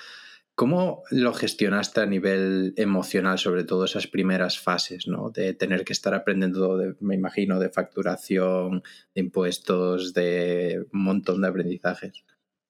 ¿Cómo 0.54 1.04
lo 1.10 1.32
gestionaste 1.32 2.02
a 2.02 2.06
nivel 2.06 2.74
emocional, 2.76 3.38
sobre 3.38 3.64
todo 3.64 3.86
esas 3.86 4.06
primeras 4.06 4.58
fases, 4.58 5.08
¿no? 5.08 5.30
De 5.30 5.54
tener 5.54 5.82
que 5.82 5.94
estar 5.94 6.12
aprendiendo, 6.12 6.76
de, 6.76 6.94
me 7.00 7.14
imagino, 7.14 7.58
de 7.58 7.70
facturación, 7.70 8.82
de 9.14 9.22
impuestos, 9.22 10.12
de 10.12 10.84
un 10.92 11.04
montón 11.04 11.40
de 11.40 11.48
aprendizajes. 11.48 12.22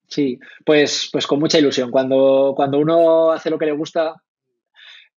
Sí, 0.07 0.39
pues, 0.65 1.09
pues 1.11 1.27
con 1.27 1.41
mucha 1.41 1.59
ilusión. 1.59 1.91
Cuando, 1.91 2.53
cuando 2.55 2.79
uno 2.79 3.33
hace 3.33 3.49
lo 3.49 3.59
que 3.59 3.65
le 3.65 3.73
gusta, 3.73 4.23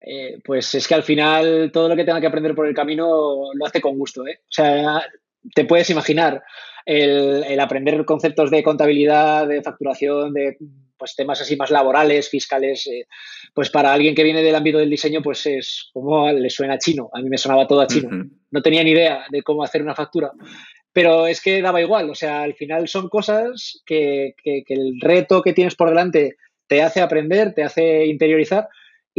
eh, 0.09 0.39
pues 0.43 0.73
es 0.73 0.87
que 0.87 0.95
al 0.95 1.03
final 1.03 1.69
todo 1.73 1.89
lo 1.89 1.95
que 1.95 2.05
tenga 2.05 2.21
que 2.21 2.27
aprender 2.27 2.55
por 2.55 2.65
el 2.65 2.73
camino 2.73 3.49
lo 3.53 3.65
hace 3.65 3.81
con 3.81 3.97
gusto. 3.97 4.25
¿eh? 4.25 4.39
O 4.43 4.51
sea, 4.51 5.01
te 5.53 5.65
puedes 5.65 5.89
imaginar 5.89 6.43
el, 6.85 7.43
el, 7.43 7.59
aprender 7.59 8.05
conceptos 8.05 8.49
de 8.49 8.63
contabilidad, 8.63 9.47
de 9.47 9.61
facturación, 9.61 10.33
de 10.33 10.57
pues, 10.97 11.13
temas 11.13 11.41
así 11.41 11.57
más 11.57 11.71
laborales, 11.71 12.29
fiscales, 12.29 12.87
eh, 12.87 13.05
pues 13.53 13.69
para 13.69 13.91
alguien 13.91 14.15
que 14.15 14.23
viene 14.23 14.41
del 14.41 14.55
ámbito 14.55 14.77
del 14.77 14.89
diseño, 14.89 15.21
pues 15.21 15.45
es 15.45 15.89
como 15.91 16.31
le 16.31 16.49
suena 16.49 16.77
chino. 16.77 17.09
A 17.13 17.21
mí 17.21 17.29
me 17.29 17.37
sonaba 17.37 17.67
todo 17.67 17.81
a 17.81 17.87
chino. 17.87 18.07
Uh 18.07 18.11
-huh. 18.11 18.29
No 18.51 18.61
tenía 18.61 18.85
ni 18.85 18.91
idea 18.91 19.25
de 19.29 19.43
cómo 19.43 19.61
hacer 19.61 19.81
una 19.81 19.93
factura. 19.93 20.31
Pero 20.93 21.27
es 21.27 21.41
que 21.41 21.61
daba 21.61 21.81
igual, 21.81 22.09
o 22.09 22.15
sea, 22.15 22.43
al 22.43 22.55
final 22.55 22.87
son 22.87 23.09
cosas 23.09 23.83
que, 23.85 24.35
que, 24.41 24.63
que 24.65 24.73
el 24.73 25.01
reto 25.01 25.41
que 25.41 25.53
tienes 25.53 25.75
por 25.75 25.89
delante 25.89 26.37
te 26.65 26.81
hace 26.81 27.01
aprender, 27.01 27.53
te 27.53 27.63
hace 27.63 28.05
interiorizar 28.05 28.67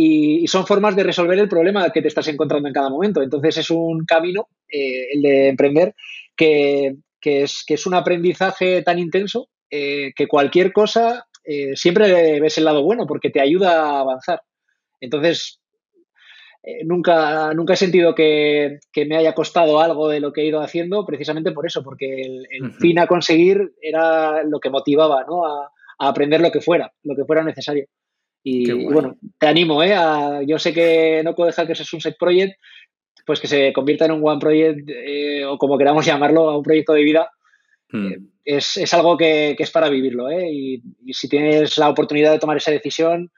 y, 0.00 0.46
son 0.46 0.64
formas 0.64 0.94
de 0.94 1.02
resolver 1.02 1.36
el 1.40 1.48
problema 1.48 1.90
que 1.90 2.00
te 2.00 2.06
estás 2.06 2.28
encontrando 2.28 2.68
en 2.68 2.74
cada 2.74 2.88
momento. 2.88 3.20
Entonces 3.20 3.58
es 3.58 3.68
un 3.68 4.04
camino, 4.04 4.46
eh, 4.72 5.08
el 5.12 5.22
de 5.22 5.48
emprender, 5.48 5.92
que, 6.36 6.94
que, 7.20 7.42
es, 7.42 7.64
que 7.66 7.74
es 7.74 7.84
un 7.84 7.94
aprendizaje 7.94 8.82
tan 8.82 9.00
intenso 9.00 9.48
eh, 9.68 10.12
que 10.14 10.28
cualquier 10.28 10.72
cosa 10.72 11.26
eh, 11.44 11.74
siempre 11.74 12.38
ves 12.38 12.58
el 12.58 12.64
lado 12.64 12.84
bueno 12.84 13.06
porque 13.08 13.30
te 13.30 13.40
ayuda 13.40 13.82
a 13.82 14.00
avanzar. 14.00 14.40
Entonces, 15.00 15.60
nunca, 16.84 17.52
nunca 17.54 17.72
he 17.72 17.76
sentido 17.76 18.14
que, 18.14 18.78
que, 18.92 19.04
me 19.04 19.16
haya 19.16 19.34
costado 19.34 19.80
algo 19.80 20.08
de 20.08 20.20
lo 20.20 20.32
que 20.32 20.42
he 20.42 20.46
ido 20.46 20.60
haciendo 20.60 21.04
precisamente 21.06 21.50
por 21.50 21.66
eso, 21.66 21.82
porque 21.82 22.20
el, 22.22 22.46
el 22.50 22.62
uh 22.62 22.66
-huh. 22.66 22.78
fin 22.78 22.98
a 23.00 23.08
conseguir 23.08 23.72
era 23.82 24.44
lo 24.44 24.60
que 24.60 24.70
motivaba 24.70 25.24
¿no? 25.24 25.44
a, 25.44 25.72
a, 25.98 26.08
aprender 26.08 26.40
lo 26.40 26.52
que 26.52 26.60
fuera, 26.60 26.92
lo 27.02 27.16
que 27.16 27.24
fuera 27.24 27.42
necesario. 27.42 27.86
Y, 28.42 28.70
y 28.70 28.84
bueno, 28.84 29.18
te 29.38 29.46
animo, 29.46 29.82
¿eh? 29.82 29.94
A, 29.94 30.42
yo 30.42 30.58
sé 30.58 30.72
que 30.72 31.22
no 31.24 31.34
puedo 31.34 31.48
dejar 31.48 31.66
que 31.66 31.74
sea 31.74 31.86
un 31.92 32.00
set 32.00 32.16
project, 32.18 32.58
pues 33.26 33.40
que 33.40 33.46
se 33.46 33.72
convierta 33.72 34.06
en 34.06 34.12
un 34.12 34.26
one 34.26 34.40
project 34.40 34.88
eh, 34.88 35.44
o 35.44 35.58
como 35.58 35.76
queramos 35.76 36.06
llamarlo, 36.06 36.48
a 36.48 36.56
un 36.56 36.62
proyecto 36.62 36.94
de 36.94 37.02
vida. 37.02 37.30
Hmm. 37.90 38.12
Eh, 38.12 38.18
es, 38.44 38.76
es, 38.78 38.94
algo 38.94 39.16
que, 39.16 39.54
que, 39.56 39.62
es 39.62 39.70
para 39.70 39.90
vivirlo, 39.90 40.30
¿eh? 40.30 40.48
Y, 40.50 40.82
y 41.04 41.12
si 41.12 41.28
tienes 41.28 41.76
la 41.76 41.90
oportunidad 41.90 42.32
de 42.32 42.38
tomar 42.38 42.56
esa 42.56 42.70
decisión, 42.70 43.30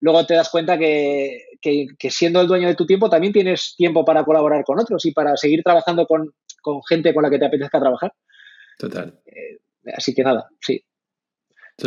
luego 0.00 0.26
te 0.26 0.34
das 0.34 0.50
cuenta 0.50 0.78
que, 0.78 1.44
que, 1.60 1.86
que, 1.98 2.10
siendo 2.10 2.40
el 2.40 2.46
dueño 2.46 2.68
de 2.68 2.74
tu 2.74 2.86
tiempo 2.86 3.08
también 3.08 3.32
tienes 3.32 3.74
tiempo 3.76 4.04
para 4.04 4.24
colaborar 4.24 4.64
con 4.64 4.78
otros 4.78 5.04
y 5.06 5.12
para 5.12 5.36
seguir 5.36 5.62
trabajando 5.62 6.06
con, 6.06 6.34
con 6.60 6.82
gente 6.84 7.14
con 7.14 7.22
la 7.22 7.30
que 7.30 7.38
te 7.38 7.46
apetezca 7.46 7.80
trabajar. 7.80 8.12
Total. 8.78 9.18
Eh, 9.26 9.58
así 9.94 10.14
que 10.14 10.22
nada, 10.22 10.48
sí. 10.60 10.84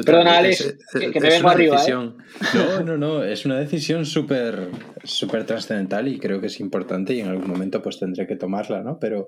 Perdona, 0.06 0.38
Alex, 0.38 0.62
es, 0.62 0.78
que, 0.94 1.12
que, 1.12 1.20
me 1.20 1.30
vengo 1.30 1.50
arriba. 1.50 1.76
Decisión, 1.76 2.18
¿eh? 2.20 2.46
No, 2.56 2.84
no, 2.84 2.98
no, 2.98 3.24
es 3.24 3.46
una 3.46 3.60
decisión 3.60 4.06
súper 4.06 4.70
súper 5.04 5.46
trascendental 5.46 6.08
y 6.08 6.18
creo 6.18 6.40
que 6.40 6.48
es 6.48 6.60
importante 6.60 7.14
y 7.14 7.20
en 7.20 7.28
algún 7.28 7.50
momento 7.50 7.82
pues 7.82 8.00
tendré 8.00 8.26
que 8.26 8.38
tomarla, 8.38 8.84
¿no? 8.84 9.00
Pero 9.00 9.28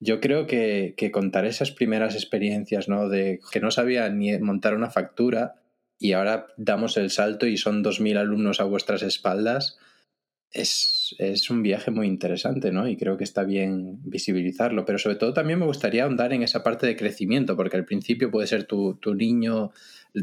yo 0.00 0.20
creo 0.20 0.46
que, 0.46 0.94
que 0.96 1.10
contar 1.10 1.44
esas 1.44 1.72
primeras 1.72 2.14
experiencias, 2.14 2.88
¿no? 2.88 3.08
De 3.08 3.40
que 3.52 3.60
no 3.60 3.70
sabía 3.70 4.08
ni 4.08 4.38
montar 4.38 4.74
una 4.74 4.90
factura, 4.90 5.56
y 6.02 6.14
ahora 6.14 6.48
damos 6.56 6.96
el 6.96 7.10
salto 7.10 7.46
y 7.46 7.56
son 7.56 7.84
2.000 7.84 8.18
alumnos 8.18 8.60
a 8.60 8.64
vuestras 8.64 9.02
espaldas, 9.04 9.78
es, 10.52 11.14
es, 11.18 11.50
un 11.50 11.62
viaje 11.62 11.90
muy 11.90 12.06
interesante, 12.06 12.72
¿no? 12.72 12.88
Y 12.88 12.96
creo 12.96 13.16
que 13.16 13.24
está 13.24 13.44
bien 13.44 13.98
visibilizarlo, 14.02 14.84
pero 14.84 14.98
sobre 14.98 15.16
todo 15.16 15.32
también 15.32 15.58
me 15.58 15.66
gustaría 15.66 16.04
ahondar 16.04 16.32
en 16.32 16.42
esa 16.42 16.62
parte 16.62 16.86
de 16.86 16.96
crecimiento, 16.96 17.56
porque 17.56 17.76
al 17.76 17.84
principio 17.84 18.30
puede 18.30 18.46
ser 18.46 18.64
tu, 18.64 18.94
tu 18.94 19.14
niño, 19.14 19.72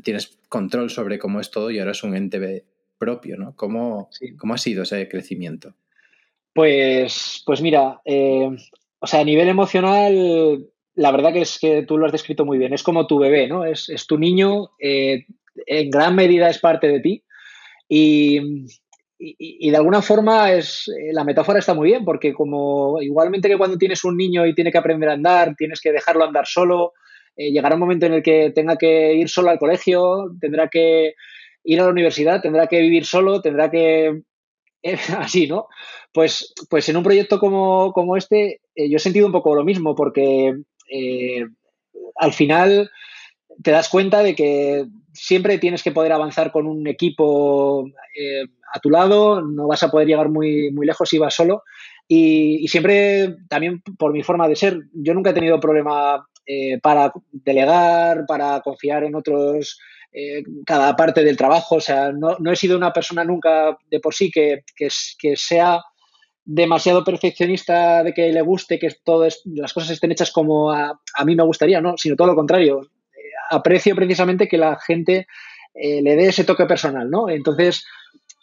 tienes 0.03 0.38
control 0.50 0.89
sobre 0.89 1.19
cómo 1.19 1.39
es 1.39 1.51
todo 1.51 1.71
y 1.71 1.79
ahora 1.79 1.91
es 1.91 2.03
un 2.03 2.15
ente 2.15 2.65
propio, 2.98 3.38
¿no? 3.38 3.55
¿Cómo, 3.55 4.09
sí. 4.12 4.36
cómo 4.36 4.53
ha 4.53 4.57
sido 4.57 4.83
ese 4.83 5.07
crecimiento? 5.07 5.74
Pues, 6.53 7.41
pues 7.45 7.62
mira, 7.62 8.01
eh, 8.05 8.50
o 9.00 9.07
sea, 9.07 9.21
a 9.21 9.25
nivel 9.25 9.48
emocional, 9.48 10.67
la 10.95 11.12
verdad 11.12 11.33
que 11.33 11.41
es 11.41 11.57
que 11.59 11.83
tú 11.83 11.98
lo 11.98 12.05
has 12.05 12.12
descrito 12.12 12.45
muy 12.45 12.57
bien, 12.57 12.74
es 12.74 12.83
como 12.83 13.07
tu 13.07 13.17
bebé, 13.17 13.48
¿no? 13.48 13.65
Es, 13.65 13.89
es 13.89 14.05
tu 14.05 14.17
niño, 14.17 14.71
eh, 14.79 15.25
en 15.65 15.89
gran 15.89 16.15
medida 16.15 16.50
es 16.50 16.59
parte 16.59 16.88
de 16.88 17.00
ti. 17.00 17.24
Y, 17.88 18.39
y, 19.21 19.69
de 19.69 19.75
alguna 19.75 20.01
forma 20.01 20.53
es 20.53 20.88
eh, 20.88 21.11
la 21.11 21.25
metáfora 21.25 21.59
está 21.59 21.73
muy 21.73 21.89
bien, 21.89 22.05
porque 22.05 22.33
como 22.33 23.01
igualmente 23.01 23.49
que 23.49 23.57
cuando 23.57 23.77
tienes 23.77 24.03
un 24.05 24.15
niño 24.15 24.45
y 24.47 24.55
tiene 24.55 24.71
que 24.71 24.77
aprender 24.77 25.09
a 25.09 25.13
andar, 25.13 25.55
tienes 25.57 25.81
que 25.81 25.91
dejarlo 25.91 26.23
andar 26.23 26.47
solo, 26.47 26.93
eh, 27.35 27.51
llegará 27.51 27.75
un 27.75 27.81
momento 27.81 28.05
en 28.05 28.13
el 28.13 28.23
que 28.23 28.51
tenga 28.55 28.77
que 28.77 29.13
ir 29.13 29.27
solo 29.27 29.49
al 29.49 29.59
colegio, 29.59 30.31
tendrá 30.39 30.69
que 30.69 31.15
ir 31.65 31.81
a 31.81 31.83
la 31.83 31.89
universidad, 31.89 32.41
tendrá 32.41 32.67
que 32.67 32.79
vivir 32.79 33.05
solo, 33.05 33.41
tendrá 33.41 33.69
que 33.69 34.21
así, 35.17 35.47
¿no? 35.47 35.67
Pues, 36.13 36.53
pues 36.69 36.88
en 36.88 36.95
un 36.95 37.03
proyecto 37.03 37.39
como, 37.39 37.91
como 37.91 38.15
este, 38.15 38.61
yo 38.75 38.95
he 38.95 38.99
sentido 38.99 39.25
un 39.25 39.33
poco 39.33 39.53
lo 39.53 39.65
mismo, 39.65 39.95
porque 39.95 40.55
al 42.15 42.33
final 42.33 42.89
te 43.63 43.72
das 43.72 43.89
cuenta 43.89 44.24
de 44.24 44.36
que 44.36 44.86
siempre 45.13 45.58
tienes 45.58 45.84
que 45.84 45.92
poder 45.92 46.13
avanzar 46.13 46.51
con 46.51 46.66
un 46.66 46.88
equipo 46.88 47.88
eh, 48.18 48.44
a 48.74 48.80
tu 48.80 48.89
lado, 48.89 49.42
no 49.42 49.68
vas 49.68 49.84
a 49.84 49.92
poder 49.92 50.08
llegar 50.08 50.30
muy, 50.30 50.72
muy 50.72 50.86
lejos 50.86 51.10
si 51.10 51.18
vas 51.18 51.34
solo. 51.34 51.63
Y, 52.08 52.68
siempre, 52.68 53.36
también 53.48 53.82
por 53.98 54.12
mi 54.13 54.24
forma 54.24 54.48
de 54.48 54.56
ser, 54.56 54.80
yo 54.94 55.13
nunca 55.13 55.30
he 55.30 55.34
tenido 55.34 55.60
problema 55.60 56.25
eh, 56.46 56.80
para 56.82 57.12
delegar, 57.32 58.25
para 58.28 58.62
confiar 58.62 59.04
en 59.04 59.16
otros 59.16 59.80
eh, 60.12 60.44
cada 60.66 60.96
parte 60.96 61.24
del 61.24 61.38
trabajo. 61.38 61.75
O 61.75 61.82
sea, 61.82 62.12
no, 62.12 62.38
he 62.51 62.56
sido 62.56 62.78
una 62.78 62.94
persona 62.94 63.24
nunca 63.24 63.78
de 63.92 64.00
por 64.00 64.13
sí 64.16 64.32
que, 64.32 64.63
que, 64.75 65.36
sea 65.36 65.82
demasiado 66.46 67.04
perfeccionista 67.04 68.04
de 68.04 68.12
que 68.13 68.32
le 68.32 68.42
guste 68.42 68.80
que 68.80 68.89
todas 69.04 69.42
las 69.46 69.72
cosas 69.72 69.92
estén 69.92 70.12
hechas 70.12 70.32
como 70.32 70.72
a, 70.72 71.00
a 71.13 71.25
mí 71.25 71.36
me 71.36 71.44
gustaría, 71.44 71.80
¿no? 71.80 71.96
Sino 71.96 72.16
todo 72.16 72.30
lo 72.30 72.36
contrario 72.36 72.89
aprecio 73.50 73.96
precisamente 73.96 74.48
que 74.48 74.58
la 74.58 74.77
gente 74.79 75.27
eh, 75.74 76.01
le 76.01 76.15
dé 76.15 76.27
ese 76.27 76.44
toque 76.44 76.65
personal, 76.65 77.10
¿no? 77.10 77.29
Entonces, 77.29 77.86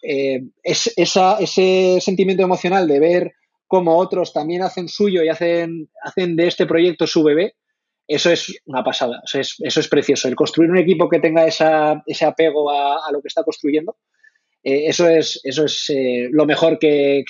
eh, 0.02 0.42
es, 0.62 0.92
ese 0.96 1.98
sentimiento 2.00 2.42
emocional 2.42 2.86
de 2.86 3.00
ver 3.00 3.32
cómo 3.66 3.96
otros 3.96 4.32
también 4.32 4.62
hacen 4.62 4.88
suyo 4.88 5.22
y 5.22 5.28
hacen, 5.28 5.90
hacen 6.02 6.36
de 6.36 6.46
este 6.46 6.66
proyecto 6.66 7.06
su 7.06 7.24
bebé, 7.24 7.54
eso 8.08 8.30
es 8.30 8.56
una 8.66 8.84
pasada, 8.84 9.20
eso 9.24 9.40
es, 9.80 9.88
precioso. 9.88 10.28
El 10.28 10.36
construir 10.36 10.70
un 10.70 10.78
equipo 10.78 11.08
que 11.08 11.18
tenga 11.18 11.44
ese 11.46 12.24
apego 12.24 12.70
a, 12.70 13.10
lo 13.10 13.20
que 13.20 13.28
está 13.28 13.42
construyendo, 13.42 13.96
eh, 14.62 14.86
eso 14.86 15.08
es, 15.08 15.40
eso 15.42 15.64
es 15.64 15.92
lo 16.30 16.46
mejor 16.46 16.78
que, 16.78 17.24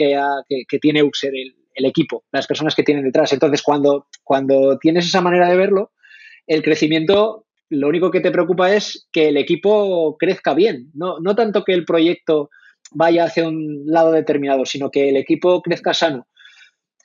tiene 0.83 1.03
Uxer, 1.03 1.35
el, 1.35 1.57
el, 1.75 1.85
equipo, 1.87 2.25
las 2.31 2.47
personas 2.47 2.75
que 2.75 2.83
tienen 2.83 3.05
detrás. 3.05 3.33
Entonces, 3.33 3.63
cuando, 3.63 4.09
cuando 4.23 4.79
tienes 4.79 5.07
esa 5.07 5.23
manera 5.23 5.49
de 5.49 5.57
verlo, 5.57 5.93
el 6.47 6.63
crecimiento 6.63 7.46
lo 7.71 7.89
único 7.89 8.11
que 8.11 8.21
te 8.21 8.31
preocupa 8.31 8.75
es 8.75 9.09
que 9.13 9.29
el 9.29 9.37
equipo 9.37 10.17
crezca 10.19 10.55
bien, 10.55 10.91
no, 10.95 11.19
no 11.21 11.35
tanto 11.35 11.65
que 11.65 11.73
el 11.73 11.85
proyecto 11.85 12.51
vaya 12.93 13.25
hacia 13.25 13.49
un 13.49 13.83
lado 13.87 14.13
determinado, 14.13 14.65
sino 14.65 14.91
que 14.91 15.09
el 15.09 15.17
equipo 15.17 15.63
crezca 15.63 15.95
sano. 15.95 16.27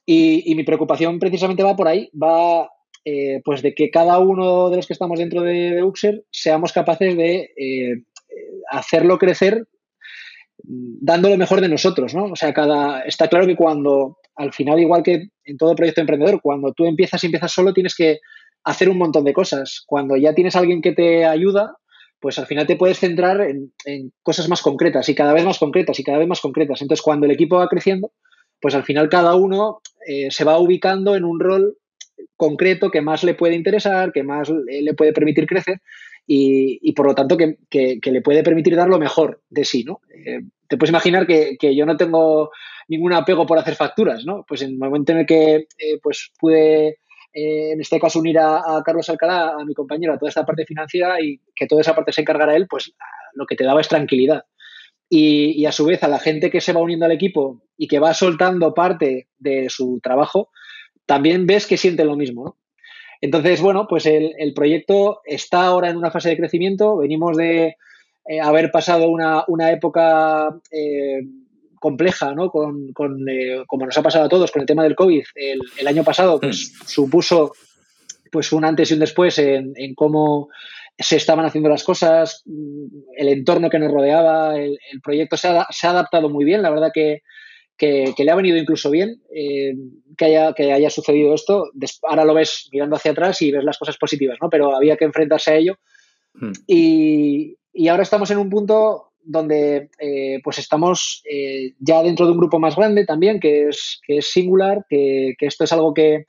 Y, 0.06 0.54
mi 0.56 0.64
preocupación 0.64 1.20
precisamente 1.20 1.64
va 1.64 1.76
por 1.76 1.88
ahí, 1.88 2.10
va 2.22 2.70
eh, 3.06 3.42
pues 3.46 3.62
de 3.62 3.74
que 3.74 3.90
cada 3.90 4.20
uno 4.20 4.70
de 4.70 4.76
los 4.78 4.88
que 4.88 4.94
estamos 4.94 5.20
dentro 5.20 5.42
de, 5.42 5.82
Uxer 5.84 6.26
seamos 6.30 6.74
capaces 6.74 7.16
de 7.16 7.52
eh, 7.56 8.04
hacerlo 8.70 9.18
crecer 9.18 9.68
dando 10.64 11.30
lo 11.30 11.38
mejor 11.38 11.62
de 11.62 11.70
nosotros, 11.70 12.14
¿no? 12.14 12.26
O 12.26 12.36
sea, 12.36 12.54
cada, 12.54 13.02
está 13.02 13.28
claro 13.28 13.48
que 13.48 13.56
cuando, 13.56 14.18
al 14.36 14.54
final, 14.54 14.80
igual 14.80 15.04
que 15.04 15.30
en 15.44 15.58
todo 15.58 15.76
proyecto 15.76 16.02
emprendedor, 16.02 16.42
cuando 16.42 16.74
tú 16.74 16.86
empiezas 16.86 17.24
y 17.24 17.28
empiezas 17.28 17.52
solo, 17.52 17.74
tienes 17.74 17.96
que 17.96 18.20
hacer 18.64 18.90
un 18.90 18.98
montón 18.98 19.24
de 19.24 19.34
cosas. 19.34 19.84
Cuando 19.86 20.16
ya 20.16 20.34
tienes 20.34 20.56
alguien 20.56 20.82
que 20.82 20.92
te 20.92 21.26
ayuda, 21.26 21.78
pues 22.20 22.38
al 22.38 22.46
final 22.46 22.68
te 22.68 22.76
puedes 22.76 23.00
centrar 23.00 23.42
en, 23.42 23.74
cosas 24.22 24.48
más 24.48 24.62
concretas 24.62 25.10
y 25.10 25.16
cada 25.16 25.34
vez 25.34 25.44
más 25.44 25.58
concretas 25.58 26.00
y 26.00 26.04
cada 26.04 26.20
vez 26.20 26.28
más 26.28 26.42
concretas. 26.42 26.82
Entonces, 26.82 27.04
cuando 27.04 27.26
el 27.26 27.32
equipo 27.32 27.58
va 27.58 27.68
creciendo, 27.68 28.12
pues 28.60 28.76
al 28.76 28.84
final 28.84 29.10
cada 29.10 29.36
uno 29.36 29.82
eh, 30.08 30.30
se 30.30 30.44
va 30.44 30.60
ubicando 30.60 31.16
en 31.16 31.26
un 31.26 31.40
rol 31.40 31.78
concreto 32.38 32.92
que 32.92 33.02
más 33.02 33.24
le 33.24 33.34
puede 33.34 33.56
interesar, 33.56 34.12
que 34.12 34.24
más 34.24 34.50
le 34.50 34.94
puede 34.94 35.14
permitir 35.14 35.48
crecer 35.48 35.82
y, 36.28 36.92
por 36.94 37.08
lo 37.08 37.16
tanto 37.16 37.38
que, 37.38 37.58
le 37.72 38.22
puede 38.22 38.44
permitir 38.44 38.76
dar 38.76 38.88
lo 38.88 39.00
mejor 39.00 39.42
de 39.50 39.66
sí, 39.66 39.84
¿no? 39.84 40.02
Eh, 40.14 40.42
te 40.68 40.78
puedes 40.78 40.92
imaginar 40.92 41.28
que, 41.28 41.76
yo 41.76 41.86
no 41.86 41.98
tengo 41.98 42.52
ningún 42.88 43.14
apego 43.14 43.46
por 43.46 43.58
hacer 43.58 43.76
facturas, 43.76 44.26
¿no? 44.26 44.46
Pues 44.48 44.62
en 44.62 44.70
el 44.70 44.78
momento 44.78 45.12
en 45.12 45.20
el 45.20 45.26
que 45.26 45.56
eh, 45.56 46.00
pues 46.02 46.32
pude 46.40 47.00
eh, 47.34 47.72
en 47.72 47.82
este 47.82 48.00
caso 48.00 48.20
unir 48.20 48.40
a, 48.40 48.82
Carlos 48.86 49.10
Alcalá, 49.10 49.56
a 49.60 49.66
mi 49.66 49.74
compañero, 49.74 50.14
a 50.14 50.18
toda 50.18 50.30
esta 50.30 50.46
parte 50.46 50.66
financiera 50.66 51.22
y 51.22 51.40
que 51.56 51.68
toda 51.68 51.82
esa 51.82 51.96
parte 51.96 52.12
se 52.12 52.22
encargara 52.22 52.56
él, 52.56 52.68
pues 52.68 52.94
lo 53.34 53.46
que 53.46 53.56
te 53.56 53.64
daba 53.64 53.82
es 53.82 53.88
tranquilidad. 53.88 54.44
Y, 55.10 55.66
a 55.66 55.74
su 55.74 55.86
vez 55.86 56.04
a 56.04 56.08
la 56.08 56.20
gente 56.20 56.50
que 56.50 56.62
se 56.62 56.72
va 56.72 56.82
uniendo 56.82 57.06
al 57.06 57.12
equipo 57.12 57.64
y 57.78 57.88
que 57.88 58.00
va 58.00 58.14
soltando 58.14 58.74
parte 58.74 59.28
de 59.38 59.70
su 59.70 60.00
trabajo, 60.02 60.52
también 61.06 61.46
ves 61.46 61.68
que 61.68 61.76
sienten 61.76 62.08
lo 62.08 62.16
mismo. 62.16 62.58
Entonces, 63.20 63.62
bueno, 63.62 63.88
pues 63.90 64.06
el, 64.06 64.54
proyecto 64.56 65.20
está 65.26 65.66
ahora 65.66 65.90
en 65.90 65.98
una 65.98 66.12
fase 66.12 66.30
de 66.30 66.38
crecimiento. 66.38 66.98
Venimos 66.98 67.36
de 67.36 67.76
eh, 68.26 68.40
haber 68.42 68.72
pasado 68.72 69.10
una, 69.10 69.72
época 69.72 70.50
eh, 70.72 71.22
compleja, 71.82 72.36
¿no? 72.36 72.52
Con, 72.52 72.94
con 72.94 73.28
eh, 73.28 73.64
como 73.66 73.88
nos 73.88 73.98
ha 73.98 74.04
pasado 74.04 74.26
a 74.26 74.30
todos 74.30 74.52
con 74.52 74.62
el 74.62 74.68
tema 74.68 74.84
del 74.84 74.96
COVID. 74.96 75.24
El, 75.34 75.88
año 75.88 76.04
pasado 76.04 76.40
pues, 76.40 76.72
mm. 76.72 76.86
supuso 76.86 77.54
pues, 78.32 78.52
un 78.52 78.64
antes 78.64 78.92
y 78.92 78.94
un 78.94 79.00
después 79.00 79.40
en, 79.40 79.74
cómo 79.96 80.50
se 80.98 81.16
estaban 81.16 81.44
haciendo 81.44 81.70
las 81.70 81.84
cosas, 81.84 82.44
el 83.18 83.28
entorno 83.30 83.72
que 83.72 83.80
nos 83.80 83.92
rodeaba, 83.92 84.60
el, 84.60 84.78
proyecto 85.04 85.38
se 85.38 85.48
ha, 85.48 85.66
se 85.72 85.88
ha, 85.88 85.90
adaptado 85.90 86.30
muy 86.30 86.46
bien. 86.46 86.62
La 86.62 86.70
verdad 86.70 86.92
que, 86.94 87.24
que, 87.76 88.14
le 88.16 88.30
ha 88.30 88.36
venido 88.36 88.58
incluso 88.58 88.92
bien 88.92 89.20
eh, 89.36 89.74
que, 90.16 90.26
haya, 90.26 90.54
que 90.54 90.72
haya 90.72 90.92
sucedido 90.92 91.34
esto. 91.34 91.72
Ahora 92.04 92.26
lo 92.26 92.36
ves 92.36 92.70
mirando 92.72 92.96
hacia 92.96 93.12
atrás 93.12 93.42
y 93.42 93.52
ves 93.52 93.64
las 93.64 93.80
cosas 93.80 93.98
positivas, 93.98 94.38
¿no? 94.40 94.52
Pero 94.52 94.76
había 94.76 94.98
que 94.98 95.06
enfrentarse 95.06 95.50
a 95.50 95.56
ello. 95.56 95.80
Mm. 96.36 96.52
Y, 96.68 97.58
y 97.74 97.88
ahora 97.88 98.04
estamos 98.04 98.30
en 98.30 98.38
un 98.38 98.52
punto 98.52 99.11
donde 99.24 99.90
eh, 100.00 100.40
pues 100.44 100.60
estamos 100.60 101.22
eh, 101.30 101.74
ya 101.80 102.02
dentro 102.04 102.26
de 102.26 102.32
un 102.32 102.38
grupo 102.38 102.60
más 102.60 102.76
grande 102.76 103.06
también, 103.06 103.40
que 103.40 103.68
es, 103.70 104.00
que 104.06 104.18
es 104.18 104.32
Singular, 104.32 104.86
que, 104.90 105.36
esto 105.40 105.64
es 105.64 105.74
algo 105.74 105.94
que, 105.94 106.26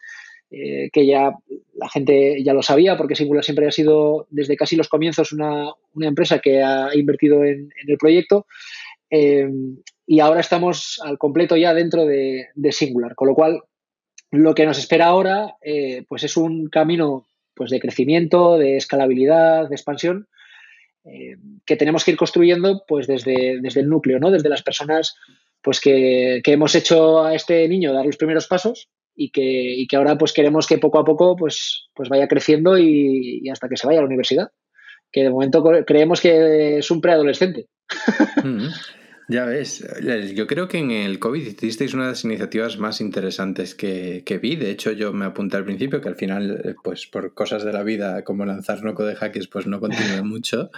eh, 0.50 0.90
que, 0.92 1.06
ya 1.06 1.32
la 1.74 1.88
gente 1.88 2.42
ya 2.42 2.52
lo 2.52 2.62
sabía, 2.62 2.96
porque 2.96 3.16
Singular 3.16 3.44
siempre 3.44 3.66
ha 3.66 3.72
sido 3.72 4.26
desde 4.30 4.56
casi 4.56 4.76
los 4.76 4.88
comienzos 4.88 5.32
una, 5.32 5.72
empresa 6.00 6.38
que 6.38 6.62
ha 6.62 6.94
invertido 6.94 7.44
en, 7.44 7.70
el 7.86 7.98
proyecto. 7.98 8.46
y 9.10 10.20
ahora 10.20 10.40
estamos 10.40 11.00
al 11.04 11.18
completo 11.18 11.56
ya 11.56 11.74
dentro 11.74 12.06
de, 12.06 12.48
de, 12.54 12.72
Singular, 12.72 13.14
con 13.14 13.28
lo 13.28 13.34
cual 13.34 13.62
lo 14.30 14.54
que 14.54 14.66
nos 14.66 14.78
espera 14.78 15.06
ahora 15.06 15.56
pues 16.08 16.24
es 16.24 16.36
un 16.36 16.68
camino 16.68 17.26
pues 17.54 17.70
de 17.70 17.80
crecimiento, 17.80 18.56
de 18.56 18.76
escalabilidad, 18.76 19.68
de 19.68 19.74
expansión, 19.74 20.26
eh, 21.04 21.36
que 21.66 21.76
tenemos 21.76 22.04
que 22.04 22.12
ir 22.12 22.16
construyendo 22.16 22.84
pues 22.86 23.06
desde, 23.06 23.58
desde 23.60 23.80
el 23.80 23.88
núcleo, 23.88 24.18
¿no? 24.18 24.30
Desde 24.30 24.48
las 24.48 24.62
personas 24.62 25.16
pues 25.60 25.80
que, 25.80 26.42
hemos 26.44 26.74
hecho 26.74 27.24
a 27.24 27.34
este 27.34 27.68
niño 27.68 27.92
dar 27.92 28.06
los 28.06 28.16
primeros 28.16 28.46
pasos 28.46 28.88
y 29.14 29.30
que, 29.30 29.84
que 29.88 29.96
ahora 29.96 30.16
pues 30.16 30.32
queremos 30.32 30.66
que 30.66 30.78
poco 30.78 30.98
a 30.98 31.04
poco 31.04 31.36
pues, 31.36 31.88
pues 31.94 32.08
vaya 32.08 32.28
creciendo 32.28 32.78
y, 32.78 33.48
hasta 33.50 33.68
que 33.68 33.76
se 33.76 33.86
vaya 33.86 33.98
a 33.98 34.02
la 34.02 34.08
universidad. 34.08 34.50
Que 35.10 35.24
de 35.24 35.30
momento 35.30 35.62
creemos 35.86 36.20
que 36.20 36.78
es 36.78 36.90
un 36.90 37.00
preadolescente. 37.00 37.66
Mm. 38.42 38.68
Ya 39.32 39.46
ves, 39.46 39.82
yo 40.34 40.46
creo 40.46 40.68
que 40.68 40.76
en 40.76 40.90
el 40.90 41.18
COVID 41.18 41.46
hicisteis 41.46 41.94
una 41.94 42.04
de 42.04 42.10
las 42.10 42.24
iniciativas 42.24 42.76
más 42.76 43.00
interesantes 43.00 43.74
que, 43.74 44.38
vi. 44.42 44.56
De 44.56 44.70
hecho, 44.70 44.92
yo 44.92 45.14
me 45.14 45.24
apunté 45.24 45.56
al 45.56 45.64
principio, 45.64 46.02
que 46.02 46.10
al 46.10 46.16
final, 46.16 46.76
pues 46.84 47.06
por 47.06 47.32
cosas 47.32 47.64
de 47.64 47.72
la 47.72 47.82
vida, 47.82 48.24
como 48.24 48.44
lanzar 48.44 48.84
Noco 48.84 49.06
de 49.06 49.16
Hackers, 49.16 49.48
pues 49.48 49.66
no 49.66 49.80
continué 49.80 50.20
mucho. 50.22 50.70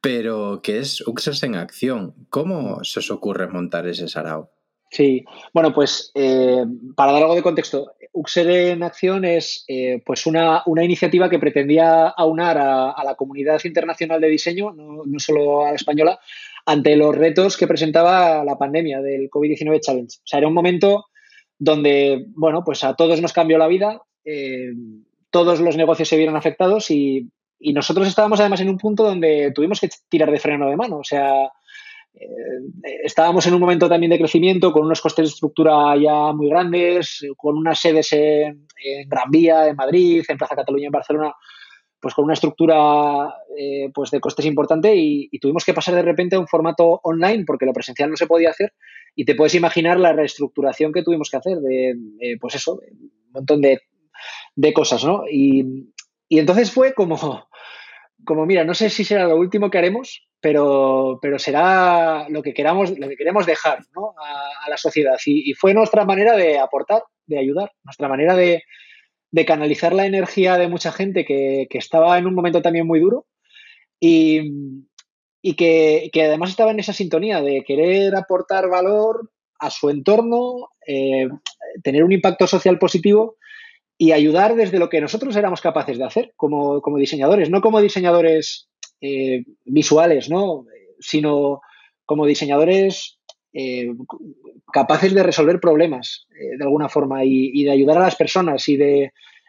Pero 0.00 0.62
que 0.64 0.78
es 0.80 1.06
Uxers 1.06 1.44
en 1.44 1.54
acción. 1.54 2.14
¿Cómo 2.28 2.82
se 2.82 2.98
os 2.98 3.10
ocurre 3.12 3.46
montar 3.46 3.86
ese 3.86 4.08
sarao? 4.08 4.50
Sí, 4.90 5.24
bueno, 5.52 5.72
pues 5.72 6.10
eh, 6.14 6.64
para 6.96 7.12
dar 7.12 7.22
algo 7.22 7.36
de 7.36 7.42
contexto, 7.42 7.92
Uxer 8.12 8.48
en 8.50 8.82
Acción 8.82 9.24
es 9.24 9.64
eh, 9.68 10.02
pues 10.04 10.26
una, 10.26 10.62
iniciativa 10.82 11.28
que 11.28 11.38
pretendía 11.38 12.08
aunar 12.08 12.56
a, 12.58 13.04
la 13.04 13.14
comunidad 13.14 13.60
internacional 13.64 14.20
de 14.20 14.28
diseño, 14.28 14.72
no, 14.72 15.02
no, 15.04 15.18
solo 15.18 15.66
a 15.66 15.70
la 15.70 15.76
española, 15.76 16.18
ante 16.66 16.96
los 16.96 17.14
retos 17.14 17.56
que 17.56 17.68
presentaba 17.68 18.44
la 18.44 18.58
pandemia 18.58 19.00
del 19.00 19.30
COVID-19 19.30 19.80
Challenge. 19.80 20.18
O 20.18 20.26
sea, 20.26 20.38
era 20.38 20.48
un 20.48 20.54
momento 20.54 21.06
donde, 21.58 22.26
bueno, 22.34 22.62
pues 22.64 22.82
a 22.84 22.94
todos 22.94 23.22
nos 23.22 23.32
cambió 23.32 23.56
la 23.56 23.68
vida, 23.68 24.02
eh, 24.24 24.72
todos 25.30 25.60
los 25.60 25.76
negocios 25.76 26.08
se 26.08 26.16
vieron 26.16 26.36
afectados 26.36 26.90
y, 26.90 27.30
nosotros 27.58 28.06
estábamos 28.06 28.38
además 28.38 28.60
en 28.60 28.68
un 28.68 28.76
punto 28.76 29.02
donde 29.02 29.50
tuvimos 29.54 29.80
que 29.80 29.88
tirar 30.10 30.30
de 30.30 30.38
freno 30.38 30.68
de 30.68 30.76
mano. 30.76 30.98
O 30.98 31.04
sea, 31.04 31.44
eh, 32.14 33.00
estábamos 33.02 33.46
en 33.46 33.54
un 33.54 33.60
momento 33.60 33.88
también 33.88 34.10
de 34.10 34.18
crecimiento, 34.18 34.72
con 34.72 34.84
unos 34.84 35.00
costes 35.00 35.24
de 35.24 35.30
estructura 35.30 35.96
ya 35.96 36.32
muy 36.34 36.50
grandes, 36.50 37.24
con 37.36 37.56
unas 37.56 37.80
sedes 37.80 38.12
en, 38.12 38.66
en 38.84 39.08
Gran 39.08 39.30
Vía, 39.30 39.68
en 39.68 39.74
Madrid, 39.74 40.22
en 40.28 40.36
Plaza 40.36 40.54
Cataluña, 40.54 40.86
en 40.86 40.92
Barcelona, 40.92 41.34
pues 42.00 42.14
con 42.14 42.24
una 42.24 42.34
estructura 42.34 43.34
eh, 43.58 43.90
pues 43.94 44.10
de 44.10 44.20
costes 44.20 44.46
importante 44.46 44.94
y, 44.94 45.28
tuvimos 45.38 45.64
que 45.64 45.74
pasar 45.74 45.94
de 45.94 46.02
repente 46.02 46.36
a 46.36 46.40
un 46.40 46.48
formato 46.48 47.00
online 47.02 47.44
porque 47.46 47.66
lo 47.66 47.72
presencial 47.72 48.10
no 48.10 48.16
se 48.16 48.26
podía 48.26 48.50
hacer 48.50 48.72
y 49.14 49.24
te 49.24 49.34
puedes 49.34 49.54
imaginar 49.54 49.98
la 49.98 50.12
reestructuración 50.12 50.92
que 50.92 51.02
tuvimos 51.02 51.30
que 51.30 51.36
hacer 51.38 51.58
de, 51.58 51.96
pues 52.40 52.54
eso, 52.54 52.80
un 52.90 53.32
montón 53.32 53.60
de, 53.60 53.80
cosas, 54.74 55.04
¿no? 55.04 55.24
Y, 55.30 55.64
entonces 56.28 56.70
fue 56.70 56.92
como, 56.92 57.48
como, 58.24 58.46
mira, 58.46 58.64
no 58.64 58.74
sé 58.74 58.90
si 58.90 59.04
será 59.04 59.26
lo 59.26 59.36
último 59.36 59.70
que 59.70 59.78
haremos, 59.78 60.26
pero, 60.40 61.18
pero 61.22 61.38
será 61.38 62.28
lo 62.28 62.42
que 62.42 62.52
queramos, 62.52 62.98
lo 62.98 63.08
que 63.08 63.16
queremos 63.16 63.46
dejar 63.46 63.78
¿no? 63.94 64.14
a, 64.18 64.68
la 64.68 64.76
sociedad. 64.76 65.16
Y, 65.24 65.50
y, 65.50 65.54
fue 65.54 65.72
nuestra 65.72 66.04
manera 66.04 66.36
de 66.36 66.58
aportar, 66.58 67.02
de 67.26 67.38
ayudar, 67.38 67.70
nuestra 67.84 68.08
manera 68.08 68.34
de, 68.34 68.64
de 69.36 69.44
canalizar 69.44 69.92
la 69.92 70.06
energía 70.06 70.56
de 70.56 70.66
mucha 70.66 70.90
gente 70.92 71.26
que, 71.26 71.68
estaba 71.72 72.16
en 72.16 72.26
un 72.26 72.34
momento 72.34 72.62
también 72.62 72.86
muy 72.86 73.00
duro 73.00 73.26
y, 74.00 74.86
que, 75.58 76.10
además 76.14 76.48
estaba 76.48 76.70
en 76.70 76.80
esa 76.80 76.94
sintonía 76.94 77.42
de 77.42 77.62
querer 77.62 78.16
aportar 78.16 78.70
valor 78.70 79.30
a 79.58 79.68
su 79.68 79.90
entorno, 79.90 80.70
eh, 80.86 81.28
tener 81.82 82.02
un 82.02 82.12
impacto 82.12 82.46
social 82.46 82.78
positivo 82.78 83.36
y 83.98 84.12
ayudar 84.12 84.54
desde 84.54 84.78
lo 84.78 84.88
que 84.88 85.02
nosotros 85.02 85.36
éramos 85.36 85.60
capaces 85.60 85.98
de 85.98 86.04
hacer 86.04 86.32
como, 86.36 86.80
diseñadores, 86.96 87.50
no 87.50 87.60
como 87.60 87.82
diseñadores 87.82 88.70
eh, 89.02 89.44
visuales, 89.66 90.30
¿no? 90.30 90.64
sino 90.98 91.60
como 92.06 92.24
diseñadores 92.24 93.18
eh, 93.58 93.88
capaces 94.70 95.14
de 95.14 95.22
resolver 95.22 95.58
problemas 95.60 96.26
eh, 96.38 96.58
de 96.58 96.64
alguna 96.64 96.90
forma 96.90 97.24
y, 97.24 97.64
de 97.64 97.70
ayudar 97.70 97.96
a 97.96 98.00
las 98.00 98.14
personas 98.14 98.68
y 98.68 98.76
de 98.76 99.04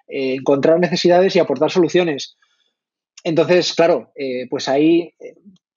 eh, 0.08 0.36
encontrar 0.36 0.80
necesidades 0.80 1.36
y 1.36 1.40
aportar 1.40 1.70
soluciones. 1.70 2.38
Entonces, 3.26 3.74
claro, 3.74 4.14
pues 4.50 4.70
ahí 4.70 5.14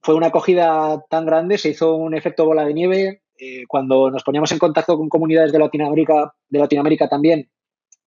fue 0.01 0.15
una 0.15 0.29
acogida 0.29 1.05
tan 1.11 1.27
grande, 1.27 1.59
se 1.59 1.71
hizo 1.71 1.97
un 1.97 2.15
efecto 2.15 2.45
bola 2.45 2.65
de 2.65 2.75
nieve. 2.75 3.23
cuando 3.67 4.11
nos 4.13 4.23
poníamos 4.23 4.53
en 4.53 4.59
contacto 4.59 4.97
con 4.97 5.09
comunidades 5.09 5.51
de 5.51 5.59
Latinoamérica, 5.59 6.33
de 6.49 6.59
Latinoamérica 6.61 7.09
también, 7.09 7.51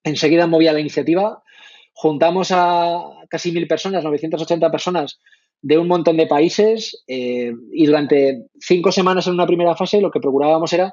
enseguida 0.04 0.46
movía 0.46 0.72
la 0.72 0.80
iniciativa. 0.80 1.42
Juntamos 1.92 2.50
a 2.50 3.02
casi 3.28 3.52
mil 3.52 3.68
personas, 3.68 4.02
980 4.02 4.70
personas 4.70 5.18
de 5.64 5.78
un 5.78 5.88
montón 5.88 6.18
de 6.18 6.26
países 6.26 7.02
eh, 7.08 7.50
y 7.72 7.86
durante 7.86 8.48
cinco 8.60 8.92
semanas 8.92 9.26
en 9.26 9.32
una 9.32 9.46
primera 9.46 9.74
fase 9.74 10.02
lo 10.02 10.10
que 10.10 10.20
procurábamos 10.20 10.70
era 10.74 10.92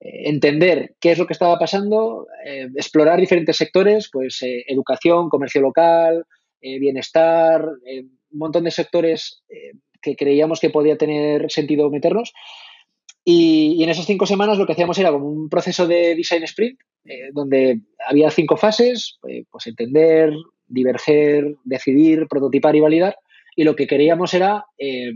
eh, 0.00 0.28
entender 0.28 0.96
qué 1.00 1.12
es 1.12 1.18
lo 1.18 1.26
que 1.26 1.32
estaba 1.32 1.58
pasando, 1.58 2.26
eh, 2.44 2.68
explorar 2.76 3.18
diferentes 3.18 3.56
sectores, 3.56 4.10
pues 4.12 4.40
educación, 4.42 5.30
comercio 5.30 5.62
local, 5.62 6.26
bienestar, 6.60 7.64
un 7.64 8.38
montón 8.38 8.64
de 8.64 8.70
sectores 8.70 9.42
que 10.00 10.14
creíamos 10.14 10.60
que 10.60 10.70
podía 10.70 10.96
tener 10.96 11.50
sentido 11.50 11.90
meternos. 11.90 12.32
Y, 13.24 13.82
en 13.82 13.88
esas 13.88 14.06
cinco 14.06 14.26
semanas 14.26 14.58
lo 14.58 14.66
que 14.66 14.74
hacíamos 14.74 14.96
era 14.98 15.10
como 15.10 15.26
un 15.26 15.48
proceso 15.48 15.88
de 15.88 16.14
design 16.14 16.44
sprint, 16.44 16.78
donde 17.32 17.80
había 18.06 18.30
cinco 18.30 18.56
fases, 18.56 19.18
pues 19.50 19.66
entender, 19.66 20.32
diverger, 20.68 21.56
decidir, 21.64 22.28
prototipar 22.28 22.76
y 22.76 22.80
validar 22.80 23.16
y 23.56 23.64
lo 23.64 23.76
que 23.76 23.86
queríamos 23.86 24.34
era 24.34 24.66
eh, 24.78 25.12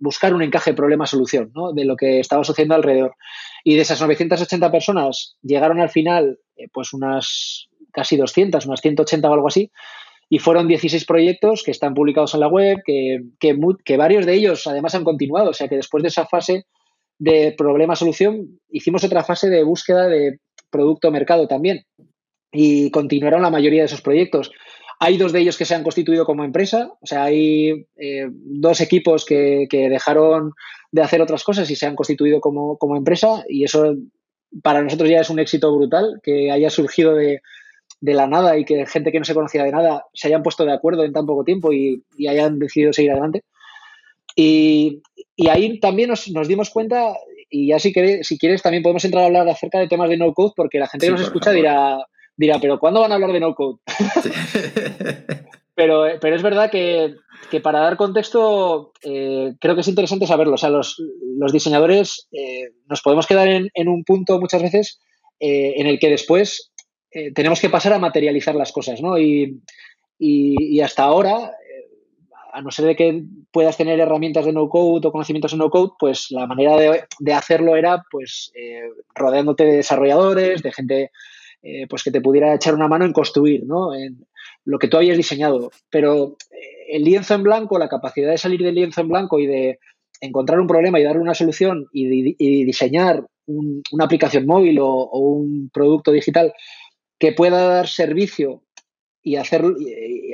buscar 0.00 0.34
un 0.34 0.42
encaje 0.42 0.74
problema-solución 0.74 1.52
de 1.74 1.84
lo 1.84 1.96
que 1.96 2.18
estaba 2.18 2.42
sucediendo 2.42 2.74
alrededor. 2.74 3.14
Y 3.62 3.76
de 3.76 3.82
esas 3.82 4.00
980 4.00 4.70
personas 4.72 5.36
llegaron 5.42 5.80
al 5.80 5.90
final 5.90 6.38
eh, 6.56 6.66
pues 6.72 6.92
unas 6.92 7.68
casi 7.92 8.16
200, 8.16 8.66
unas 8.66 8.80
180 8.80 9.30
o 9.30 9.32
algo 9.32 9.48
así, 9.48 9.70
y 10.28 10.38
fueron 10.38 10.66
16 10.66 11.04
proyectos 11.04 11.62
que 11.62 11.70
están 11.70 11.94
publicados 11.94 12.34
en 12.34 12.40
la 12.40 12.48
web, 12.48 12.78
que, 12.84 13.20
que, 13.38 13.96
varios 13.96 14.24
de 14.24 14.34
ellos 14.34 14.66
además 14.66 14.94
han 14.94 15.04
continuado, 15.04 15.50
o 15.50 15.52
sea 15.52 15.68
que 15.68 15.76
después 15.76 16.02
de 16.02 16.08
esa 16.08 16.26
fase 16.26 16.64
de 17.18 17.54
problema-solución 17.56 18.58
hicimos 18.70 19.04
otra 19.04 19.24
fase 19.24 19.50
de 19.50 19.62
búsqueda 19.62 20.08
de 20.08 20.38
producto-mercado 20.70 21.46
también 21.46 21.84
y 22.50 22.90
continuaron 22.90 23.42
la 23.42 23.50
mayoría 23.50 23.82
de 23.82 23.86
esos 23.86 24.00
proyectos. 24.02 24.50
Hay 25.04 25.18
dos 25.18 25.32
de 25.32 25.40
ellos 25.40 25.58
que 25.58 25.64
se 25.64 25.74
han 25.74 25.82
constituido 25.82 26.24
como 26.24 26.44
empresa, 26.44 26.92
o 27.00 27.06
sea, 27.06 27.24
hay 27.24 27.86
eh, 27.96 28.28
dos 28.30 28.80
equipos 28.80 29.24
que, 29.24 29.66
dejaron 29.68 30.52
de 30.92 31.02
hacer 31.02 31.20
otras 31.20 31.42
cosas 31.42 31.68
y 31.68 31.74
se 31.74 31.86
han 31.86 31.96
constituido 31.96 32.40
como, 32.40 32.78
empresa 32.96 33.42
y 33.48 33.64
eso 33.64 33.96
para 34.62 34.80
nosotros 34.80 35.10
ya 35.10 35.18
es 35.18 35.28
un 35.28 35.40
éxito 35.40 35.74
brutal, 35.74 36.20
que 36.22 36.52
haya 36.52 36.70
surgido 36.70 37.16
de, 37.16 37.42
la 38.00 38.28
nada 38.28 38.56
y 38.56 38.64
que 38.64 38.86
gente 38.86 39.10
que 39.10 39.18
no 39.18 39.24
se 39.24 39.34
conocía 39.34 39.64
de 39.64 39.72
nada 39.72 40.04
se 40.14 40.28
hayan 40.28 40.44
puesto 40.44 40.64
de 40.64 40.72
acuerdo 40.72 41.02
en 41.02 41.12
tan 41.12 41.26
poco 41.26 41.42
tiempo 41.42 41.72
y, 41.72 42.04
hayan 42.28 42.60
decidido 42.60 42.92
seguir 42.92 43.10
adelante. 43.10 43.42
Y, 44.36 45.02
ahí 45.50 45.80
también 45.80 46.10
nos, 46.10 46.46
dimos 46.46 46.70
cuenta, 46.70 47.12
y 47.50 47.70
ya 47.70 47.80
si, 47.80 47.92
si 48.22 48.38
quieres 48.38 48.62
también 48.62 48.84
podemos 48.84 49.04
entrar 49.04 49.24
a 49.24 49.26
hablar 49.26 49.48
acerca 49.48 49.80
de 49.80 49.88
temas 49.88 50.10
de 50.10 50.16
no 50.16 50.32
code, 50.32 50.52
porque 50.54 50.78
la 50.78 50.86
gente 50.86 51.06
que 51.06 51.12
nos 51.12 51.22
escucha 51.22 51.50
dirá, 51.50 52.06
dirá, 52.36 52.58
pero 52.60 52.78
¿cuándo 52.78 53.00
van 53.00 53.12
a 53.12 53.16
hablar 53.16 53.32
de 53.32 53.40
no 53.40 53.54
code? 53.54 53.78
pero, 55.74 56.04
pero 56.20 56.36
es 56.36 56.42
verdad 56.42 56.70
que, 56.70 57.14
para 57.62 57.80
dar 57.80 57.96
contexto, 57.96 58.92
eh, 59.02 59.54
creo 59.60 59.74
que 59.74 59.82
es 59.82 59.88
interesante 59.88 60.26
saberlo. 60.26 60.54
O 60.54 60.58
sea, 60.58 60.70
los, 60.70 60.96
diseñadores 61.52 62.28
eh, 62.32 62.70
nos 62.88 63.02
podemos 63.02 63.26
quedar 63.26 63.48
en, 63.48 63.88
un 63.88 64.04
punto 64.04 64.40
muchas 64.40 64.62
veces 64.62 65.00
eh, 65.40 65.74
en 65.76 65.86
el 65.86 65.98
que 65.98 66.10
después 66.10 66.70
tenemos 67.34 67.60
que 67.60 67.68
pasar 67.68 67.92
a 67.92 67.98
materializar 67.98 68.54
las 68.54 68.72
cosas, 68.72 69.02
¿no? 69.02 69.18
Y, 69.18 69.60
hasta 70.82 71.02
ahora, 71.02 71.52
a 72.54 72.62
no 72.62 72.70
ser 72.70 72.86
de 72.86 72.96
que 72.96 73.22
puedas 73.50 73.76
tener 73.76 74.00
herramientas 74.00 74.46
de 74.46 74.52
no 74.54 74.70
code 74.70 75.06
o 75.06 75.12
conocimientos 75.12 75.52
en 75.52 75.58
no 75.58 75.68
code, 75.68 75.92
pues 75.98 76.30
la 76.30 76.46
manera 76.46 76.78
de, 76.78 77.04
de 77.18 77.32
hacerlo 77.34 77.76
era 77.76 78.02
pues 78.10 78.50
rodeándote 79.14 79.64
de 79.64 79.76
desarrolladores, 79.76 80.62
de 80.62 80.72
gente 80.72 81.10
eh, 81.62 81.86
pues 81.88 82.02
que 82.02 82.10
te 82.10 82.20
pudiera 82.20 82.54
echar 82.54 82.74
una 82.74 82.88
mano 82.88 83.04
en 83.04 83.12
construir, 83.12 83.64
¿no? 83.64 83.94
En 83.94 84.26
lo 84.64 84.78
que 84.78 84.88
tú 84.88 84.96
habías 84.96 85.16
diseñado. 85.16 85.70
Pero 85.90 86.36
eh, 86.50 86.96
el 86.96 87.04
lienzo 87.04 87.34
en 87.34 87.44
blanco, 87.44 87.78
la 87.78 87.88
capacidad 87.88 88.30
de 88.30 88.38
salir 88.38 88.62
del 88.62 88.74
lienzo 88.74 89.00
en 89.00 89.08
blanco 89.08 89.38
y 89.38 89.46
de 89.46 89.78
encontrar 90.20 90.60
un 90.60 90.66
problema 90.66 90.98
y 90.98 91.04
darle 91.04 91.20
una 91.20 91.34
solución 91.34 91.86
y, 91.92 92.64
diseñar 92.64 93.24
una 93.46 94.04
aplicación 94.04 94.46
móvil 94.46 94.78
o, 94.80 95.10
un 95.18 95.70
producto 95.72 96.12
digital 96.12 96.52
que 97.18 97.32
pueda 97.32 97.64
dar 97.66 97.88
servicio 97.88 98.62
y 99.22 99.36
hacer 99.36 99.64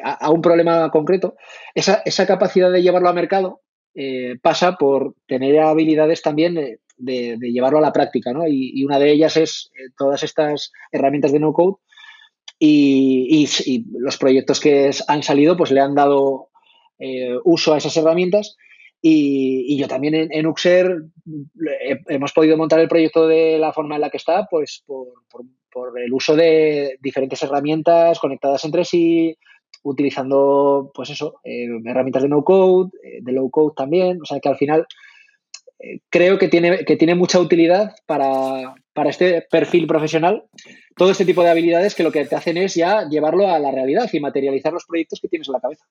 a, 0.04 0.30
un 0.30 0.40
problema 0.40 0.90
concreto, 0.90 1.36
esa, 1.74 2.02
esa, 2.04 2.26
capacidad 2.26 2.70
de 2.70 2.82
llevarlo 2.82 3.08
al 3.08 3.14
mercado 3.14 3.60
eh, 3.94 4.36
pasa 4.40 4.76
por 4.76 5.14
tener 5.26 5.58
habilidades 5.58 6.22
también 6.22 6.78
de, 6.98 7.38
llevarlo 7.40 7.78
a 7.78 7.82
la 7.82 7.92
práctica, 7.92 8.32
¿no? 8.32 8.46
Y, 8.46 8.84
una 8.84 8.98
de 8.98 9.12
ellas 9.12 9.37
es 9.37 9.70
eh, 9.74 9.90
todas 9.96 10.22
estas 10.22 10.72
herramientas 10.92 11.32
de 11.32 11.40
no-code 11.40 11.76
y, 12.58 13.46
los 13.92 14.18
proyectos 14.18 14.61
que 14.61 14.90
han 15.06 15.22
salido 15.22 15.56
pues 15.56 15.70
le 15.70 15.80
han 15.80 15.94
dado 15.94 16.48
eh, 16.98 17.37
uso 17.44 17.72
a 17.72 17.78
esas 17.78 17.96
herramientas 17.96 18.56
y, 19.00 19.78
yo 19.78 19.87
también 19.87 20.28
en, 20.32 20.46
Uxer 20.46 21.02
hemos 22.08 22.32
podido 22.32 22.56
montar 22.56 22.80
el 22.80 22.88
proyecto 22.88 23.28
de 23.28 23.58
la 23.58 23.72
forma 23.72 23.94
en 23.94 24.00
la 24.00 24.11
que 24.11 24.16
está 24.16 24.46
pues 24.50 24.84
por, 24.87 25.96
el 25.96 26.12
uso 26.12 26.34
de 26.34 26.98
diferentes 27.00 27.40
herramientas 27.44 28.18
conectadas 28.18 28.64
entre 28.64 28.84
sí, 28.84 29.37
utilizando, 29.84 30.90
pues 30.92 31.11
eso, 31.11 31.40
eh, 31.44 31.68
herramientas 31.84 32.24
de 32.24 32.28
no-code, 32.28 32.90
de 33.20 33.32
low-code 33.32 33.74
también. 33.76 34.18
O 34.20 34.24
sea 34.24 34.40
que 34.40 34.48
al 34.48 34.56
final 34.56 34.87
creo 36.10 36.38
que 36.38 36.48
tiene, 36.48 36.84
que 36.84 36.96
tiene 36.96 37.14
mucha 37.14 37.38
utilidad 37.40 37.94
para, 38.06 38.74
este 39.06 39.46
perfil 39.50 39.86
profesional. 39.86 40.44
Todo 40.96 41.10
este 41.10 41.24
tipo 41.24 41.42
de 41.42 41.50
habilidades 41.50 41.94
que 41.94 42.02
lo 42.02 42.12
que 42.12 42.24
te 42.24 42.34
hacen 42.34 42.56
es 42.56 42.74
ya 42.74 43.08
llevarlo 43.08 43.48
a 43.48 43.58
la 43.58 43.70
realidad 43.70 44.08
y 44.12 44.20
materializar 44.20 44.72
los 44.72 44.86
proyectos 44.86 45.20
que 45.20 45.28
tienes 45.28 45.48
en 45.48 45.52
la 45.52 45.60
cabeza. 45.60 45.84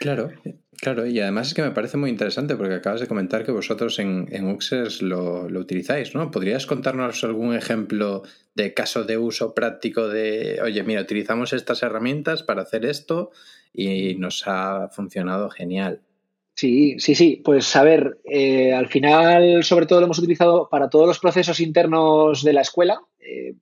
Claro, 0.00 0.32
claro, 0.78 1.06
y 1.06 1.20
además 1.20 1.48
es 1.48 1.54
que 1.54 1.62
me 1.62 1.70
parece 1.70 1.96
muy 1.96 2.10
interesante 2.10 2.56
porque 2.56 2.74
acabas 2.74 3.00
de 3.00 3.06
comentar 3.06 3.44
que 3.44 3.52
vosotros 3.52 3.98
en, 3.98 4.26
en 4.32 4.48
Uxers 4.48 5.02
lo, 5.02 5.48
lo, 5.48 5.60
utilizáis, 5.60 6.14
¿no? 6.14 6.30
¿Podrías 6.30 6.66
contarnos 6.66 7.22
algún 7.22 7.54
ejemplo 7.54 8.22
de 8.54 8.74
caso 8.74 9.04
de 9.04 9.18
uso 9.18 9.54
práctico 9.54 10.08
de, 10.08 10.60
oye, 10.62 10.82
mira, 10.82 11.02
utilizamos 11.02 11.52
estas 11.52 11.82
herramientas 11.82 12.42
para 12.42 12.62
hacer 12.62 12.86
esto 12.86 13.30
y 13.72 14.16
nos 14.16 14.42
ha 14.46 14.88
funcionado 14.88 15.48
genial? 15.48 16.00
Sí, 16.64 16.94
sí, 16.98 17.14
sí. 17.14 17.42
Pues 17.44 17.76
a 17.76 17.82
ver, 17.82 18.20
eh, 18.24 18.72
al 18.72 18.88
final 18.88 19.62
sobre 19.64 19.84
todo 19.84 20.00
lo 20.00 20.06
hemos 20.06 20.18
utilizado 20.18 20.66
para 20.70 20.88
todos 20.88 21.06
los 21.06 21.18
procesos 21.18 21.60
internos 21.60 22.42
de 22.42 22.54
la 22.54 22.62
escuela, 22.62 23.02
eh, 23.18 23.56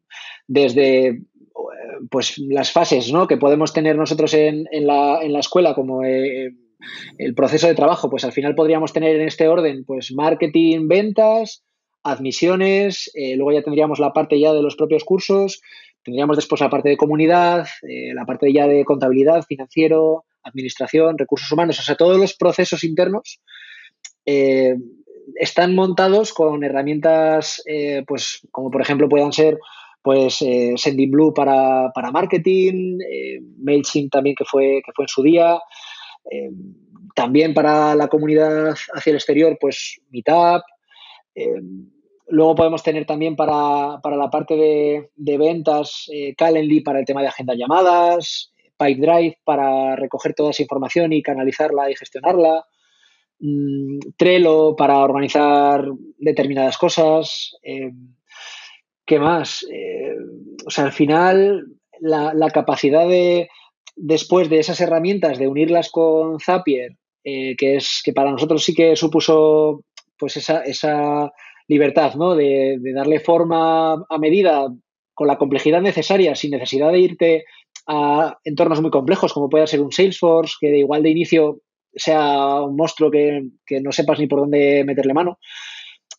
desde 0.46 1.06
eh, 1.08 1.20
pues 2.08 2.38
las 2.38 2.70
fases 2.70 3.12
¿no? 3.12 3.26
que 3.26 3.38
podemos 3.38 3.72
tener 3.72 3.96
nosotros 3.96 4.32
en, 4.34 4.68
la, 4.86 5.18
escuela 5.20 5.74
como 5.74 6.04
el 6.04 7.34
proceso 7.34 7.66
de 7.66 7.74
trabajo, 7.74 8.08
pues 8.08 8.22
al 8.22 8.30
final 8.30 8.54
podríamos 8.54 8.92
tener 8.92 9.16
en 9.16 9.26
este 9.26 9.48
orden 9.48 9.84
pues 9.84 10.12
marketing, 10.12 10.86
ventas, 10.86 11.64
admisiones, 12.04 13.10
luego 13.16 13.50
ya 13.50 13.62
tendríamos 13.62 13.98
la 13.98 14.12
parte 14.12 14.38
ya 14.38 14.52
de 14.52 14.62
los 14.62 14.76
propios 14.76 15.02
cursos, 15.02 15.60
Tendríamos 16.04 16.36
después 16.36 16.60
la 16.60 16.70
parte 16.70 16.88
de 16.88 16.96
comunidad, 16.96 17.66
eh, 17.82 18.12
la 18.12 18.24
parte 18.24 18.52
ya 18.52 18.66
de 18.66 18.84
contabilidad, 18.84 19.44
financiero, 19.44 20.24
administración, 20.42 21.18
recursos 21.18 21.50
humanos, 21.50 21.78
o 21.78 21.82
sea, 21.82 21.94
todos 21.94 22.18
los 22.18 22.34
procesos 22.34 22.84
internos 22.84 23.40
eh, 24.26 24.76
están 25.36 25.74
montados 25.74 26.32
con 26.32 26.64
herramientas, 26.64 27.62
eh, 27.66 28.02
pues 28.06 28.46
como 28.50 28.70
por 28.70 28.82
ejemplo 28.82 29.08
puedan 29.08 29.32
ser 29.32 29.58
pues 30.02 30.42
eh, 30.42 30.74
Sendinblue 30.76 31.32
para, 31.32 31.92
para 31.94 32.10
marketing, 32.10 32.98
MailChimp 33.58 34.10
también 34.10 34.34
que 34.34 34.44
fue, 34.44 34.82
que 34.84 34.90
fue 34.92 35.04
en 35.04 35.08
su 35.08 35.22
día, 35.22 35.60
también 37.14 37.54
para 37.54 37.94
la 37.94 38.08
comunidad 38.08 38.74
hacia 38.94 39.10
el 39.10 39.16
exterior, 39.16 39.56
pues 39.60 40.00
Meetup. 40.10 40.62
luego 42.26 42.56
podemos 42.56 42.82
tener 42.82 43.06
también 43.06 43.36
para, 43.36 44.00
la 44.02 44.28
parte 44.28 44.56
de, 44.56 45.10
de 45.14 45.38
ventas 45.38 46.10
Calendly 46.36 46.80
para 46.80 46.98
el 46.98 47.04
tema 47.04 47.22
de 47.22 47.28
agenda 47.28 47.54
llamadas, 47.54 48.51
Pipedrive 48.82 49.38
para 49.44 49.96
recoger 49.96 50.34
toda 50.34 50.50
esa 50.50 50.62
información 50.62 51.12
y 51.12 51.22
canalizarla 51.22 51.90
y 51.90 51.96
gestionarla. 51.96 52.64
Mm, 53.38 53.98
Trello 54.16 54.76
para 54.76 54.98
organizar 54.98 55.84
determinadas 56.18 56.78
cosas. 56.78 57.56
Eh, 57.62 57.90
¿Qué 59.04 59.18
más? 59.18 59.66
Eh, 59.72 60.14
o 60.66 60.70
sea, 60.70 60.84
al 60.84 60.92
final, 60.92 61.66
la, 62.00 62.50
capacidad 62.50 63.06
de, 63.08 63.48
después 63.96 64.48
de 64.48 64.60
esas 64.60 64.80
herramientas, 64.80 65.38
de 65.38 65.48
unirlas 65.48 65.90
con 65.90 66.38
Zapier, 66.38 66.96
eh, 67.24 67.56
que 67.56 67.76
es 67.76 68.00
que 68.04 68.12
para 68.12 68.30
nosotros 68.30 68.64
sí 68.64 68.74
que 68.74 68.96
supuso 68.96 69.84
pues 70.16 70.36
esa, 70.36 70.62
esa 70.62 71.32
libertad, 71.66 72.14
¿no? 72.14 72.36
De, 72.36 72.76
de, 72.80 72.92
darle 72.92 73.18
forma 73.18 73.94
a 74.08 74.18
medida 74.18 74.68
con 75.14 75.26
la 75.26 75.36
complejidad 75.36 75.80
necesaria, 75.80 76.34
sin 76.36 76.52
necesidad 76.52 76.92
de 76.92 77.00
irte 77.00 77.44
a 77.86 78.38
entornos 78.44 78.80
muy 78.80 78.90
complejos, 78.90 79.32
como 79.32 79.48
puede 79.48 79.66
ser 79.66 79.80
un 79.80 79.92
Salesforce, 79.92 80.56
que 80.60 80.70
de 80.70 80.78
igual 80.78 81.02
de 81.02 81.10
inicio 81.10 81.62
sea 81.94 82.62
un 82.62 82.76
monstruo 82.76 83.10
que, 83.10 83.50
no 83.80 83.92
sepas 83.92 84.18
ni 84.18 84.26
por 84.26 84.40
dónde 84.40 84.84
meterle 84.84 85.14
mano, 85.14 85.38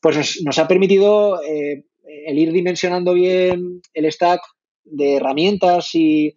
pues 0.02 0.42
nos, 0.44 0.60
ha 0.60 0.68
permitido 0.68 1.42
eh, 1.44 1.86
el 2.26 2.38
ir 2.38 2.52
dimensionando 2.52 3.14
bien 3.14 3.82
el 3.94 4.12
stack 4.12 4.42
de 4.84 5.16
herramientas 5.16 5.90
y, 5.94 6.36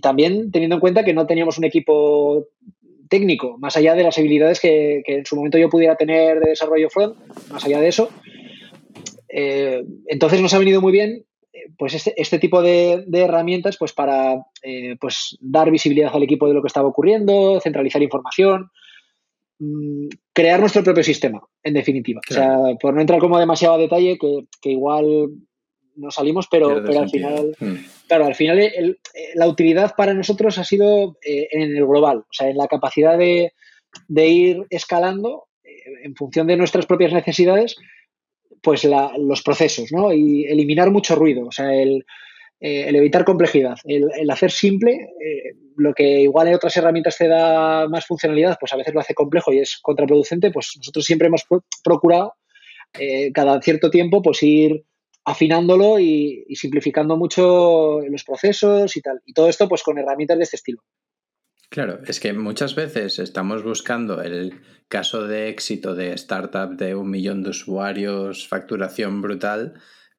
también 0.00 0.50
teniendo 0.50 0.76
en 0.76 0.80
cuenta 0.80 1.04
que 1.04 1.12
no 1.12 1.26
teníamos 1.26 1.58
un 1.58 1.64
equipo 1.64 2.46
técnico, 3.08 3.58
más 3.58 3.76
allá 3.76 3.94
de 3.94 4.04
las 4.04 4.16
habilidades 4.16 4.60
que, 4.60 5.02
en 5.04 5.26
su 5.26 5.36
momento 5.36 5.58
yo 5.58 5.68
pudiera 5.68 5.96
tener 5.96 6.40
de 6.40 6.50
desarrollo 6.50 6.88
front, 6.88 7.16
más 7.50 7.64
allá 7.64 7.80
de 7.80 7.88
eso. 7.88 8.08
Eh, 9.28 9.84
entonces 10.06 10.40
nos 10.40 10.54
ha 10.54 10.58
venido 10.58 10.80
muy 10.80 10.92
bien 10.92 11.24
pues 11.78 11.94
este, 11.94 12.14
este, 12.16 12.38
tipo 12.38 12.62
de, 12.62 13.04
herramientas 13.12 13.76
pues 13.78 13.92
para 13.92 14.44
eh, 14.62 14.96
pues 15.00 15.36
dar 15.40 15.70
visibilidad 15.70 16.14
al 16.14 16.22
equipo 16.22 16.46
de 16.48 16.54
lo 16.54 16.62
que 16.62 16.68
estaba 16.68 16.88
ocurriendo, 16.88 17.60
centralizar 17.60 18.02
información, 18.02 18.70
mm, 19.58 20.08
crear 20.32 20.60
nuestro 20.60 20.82
propio 20.82 21.02
sistema, 21.02 21.40
en 21.62 21.74
definitiva. 21.74 22.20
O 22.28 22.34
sea, 22.34 22.58
por 22.80 22.94
no 22.94 23.00
entrar 23.00 23.20
como 23.20 23.38
demasiado 23.38 23.74
a 23.74 23.78
detalle, 23.78 24.18
que, 24.18 24.70
igual 24.70 25.30
no 25.96 26.10
salimos, 26.10 26.46
pero, 26.50 26.82
pero 26.84 27.00
al 27.00 27.10
final, 27.10 27.56
mm. 27.58 27.74
claro, 28.08 28.26
al 28.26 28.34
final 28.34 28.98
la 29.34 29.48
utilidad 29.48 29.94
para 29.96 30.14
nosotros 30.14 30.58
ha 30.58 30.64
sido 30.64 31.16
eh, 31.24 31.48
en 31.50 31.76
el 31.76 31.86
global, 31.86 32.18
o 32.18 32.32
sea, 32.32 32.48
en 32.48 32.56
la 32.56 32.68
capacidad 32.68 33.18
de, 33.18 33.52
de 34.08 34.28
ir 34.28 34.66
escalando 34.70 35.48
eh, 35.64 36.04
en 36.04 36.14
función 36.14 36.46
de 36.46 36.56
nuestras 36.56 36.86
propias 36.86 37.12
necesidades 37.12 37.76
pues 38.62 38.84
los 38.84 39.42
procesos, 39.42 39.92
¿no? 39.92 40.12
Y 40.12 40.44
eliminar 40.44 40.90
mucho 40.90 41.14
ruido, 41.14 41.46
o 41.46 41.52
sea, 41.52 41.74
el, 41.74 42.04
eh, 42.62 42.88
evitar 42.88 43.24
complejidad, 43.24 43.78
el, 43.84 44.30
hacer 44.30 44.50
simple, 44.50 44.92
eh, 44.92 45.54
lo 45.76 45.94
que 45.94 46.20
igual 46.20 46.48
en 46.48 46.54
otras 46.54 46.76
herramientas 46.76 47.16
te 47.16 47.26
da 47.26 47.88
más 47.88 48.06
funcionalidad, 48.06 48.58
pues 48.60 48.72
a 48.74 48.76
veces 48.76 48.92
lo 48.92 49.00
hace 49.00 49.14
complejo 49.14 49.50
y 49.50 49.60
es 49.60 49.78
contraproducente, 49.80 50.50
pues 50.50 50.74
nosotros 50.76 51.06
siempre 51.06 51.28
hemos 51.28 51.44
procurado 51.82 52.34
eh, 52.98 53.32
cada 53.32 53.62
cierto 53.62 53.90
tiempo 53.90 54.20
pues 54.20 54.42
ir 54.42 54.84
afinándolo 55.24 55.98
y, 55.98 56.44
y, 56.48 56.56
simplificando 56.56 57.16
mucho 57.16 58.00
los 58.00 58.24
procesos 58.24 58.94
y 58.94 59.00
tal. 59.00 59.22
Y 59.24 59.32
todo 59.32 59.48
esto 59.48 59.66
pues 59.66 59.82
con 59.82 59.96
herramientas 59.96 60.36
de 60.36 60.44
este 60.44 60.56
estilo. 60.56 60.82
Claro, 61.70 62.00
es 62.04 62.18
que 62.18 62.32
muchas 62.32 62.74
veces 62.74 63.20
estamos 63.20 63.62
buscando 63.62 64.20
el 64.22 64.60
caso 64.88 65.28
de 65.28 65.48
éxito 65.50 65.94
de 65.94 66.12
startup 66.14 66.76
de 66.76 66.96
un 66.96 67.08
millón 67.08 67.44
de 67.44 67.50
usuarios, 67.50 68.48
facturación 68.48 69.22
brutal, 69.22 69.74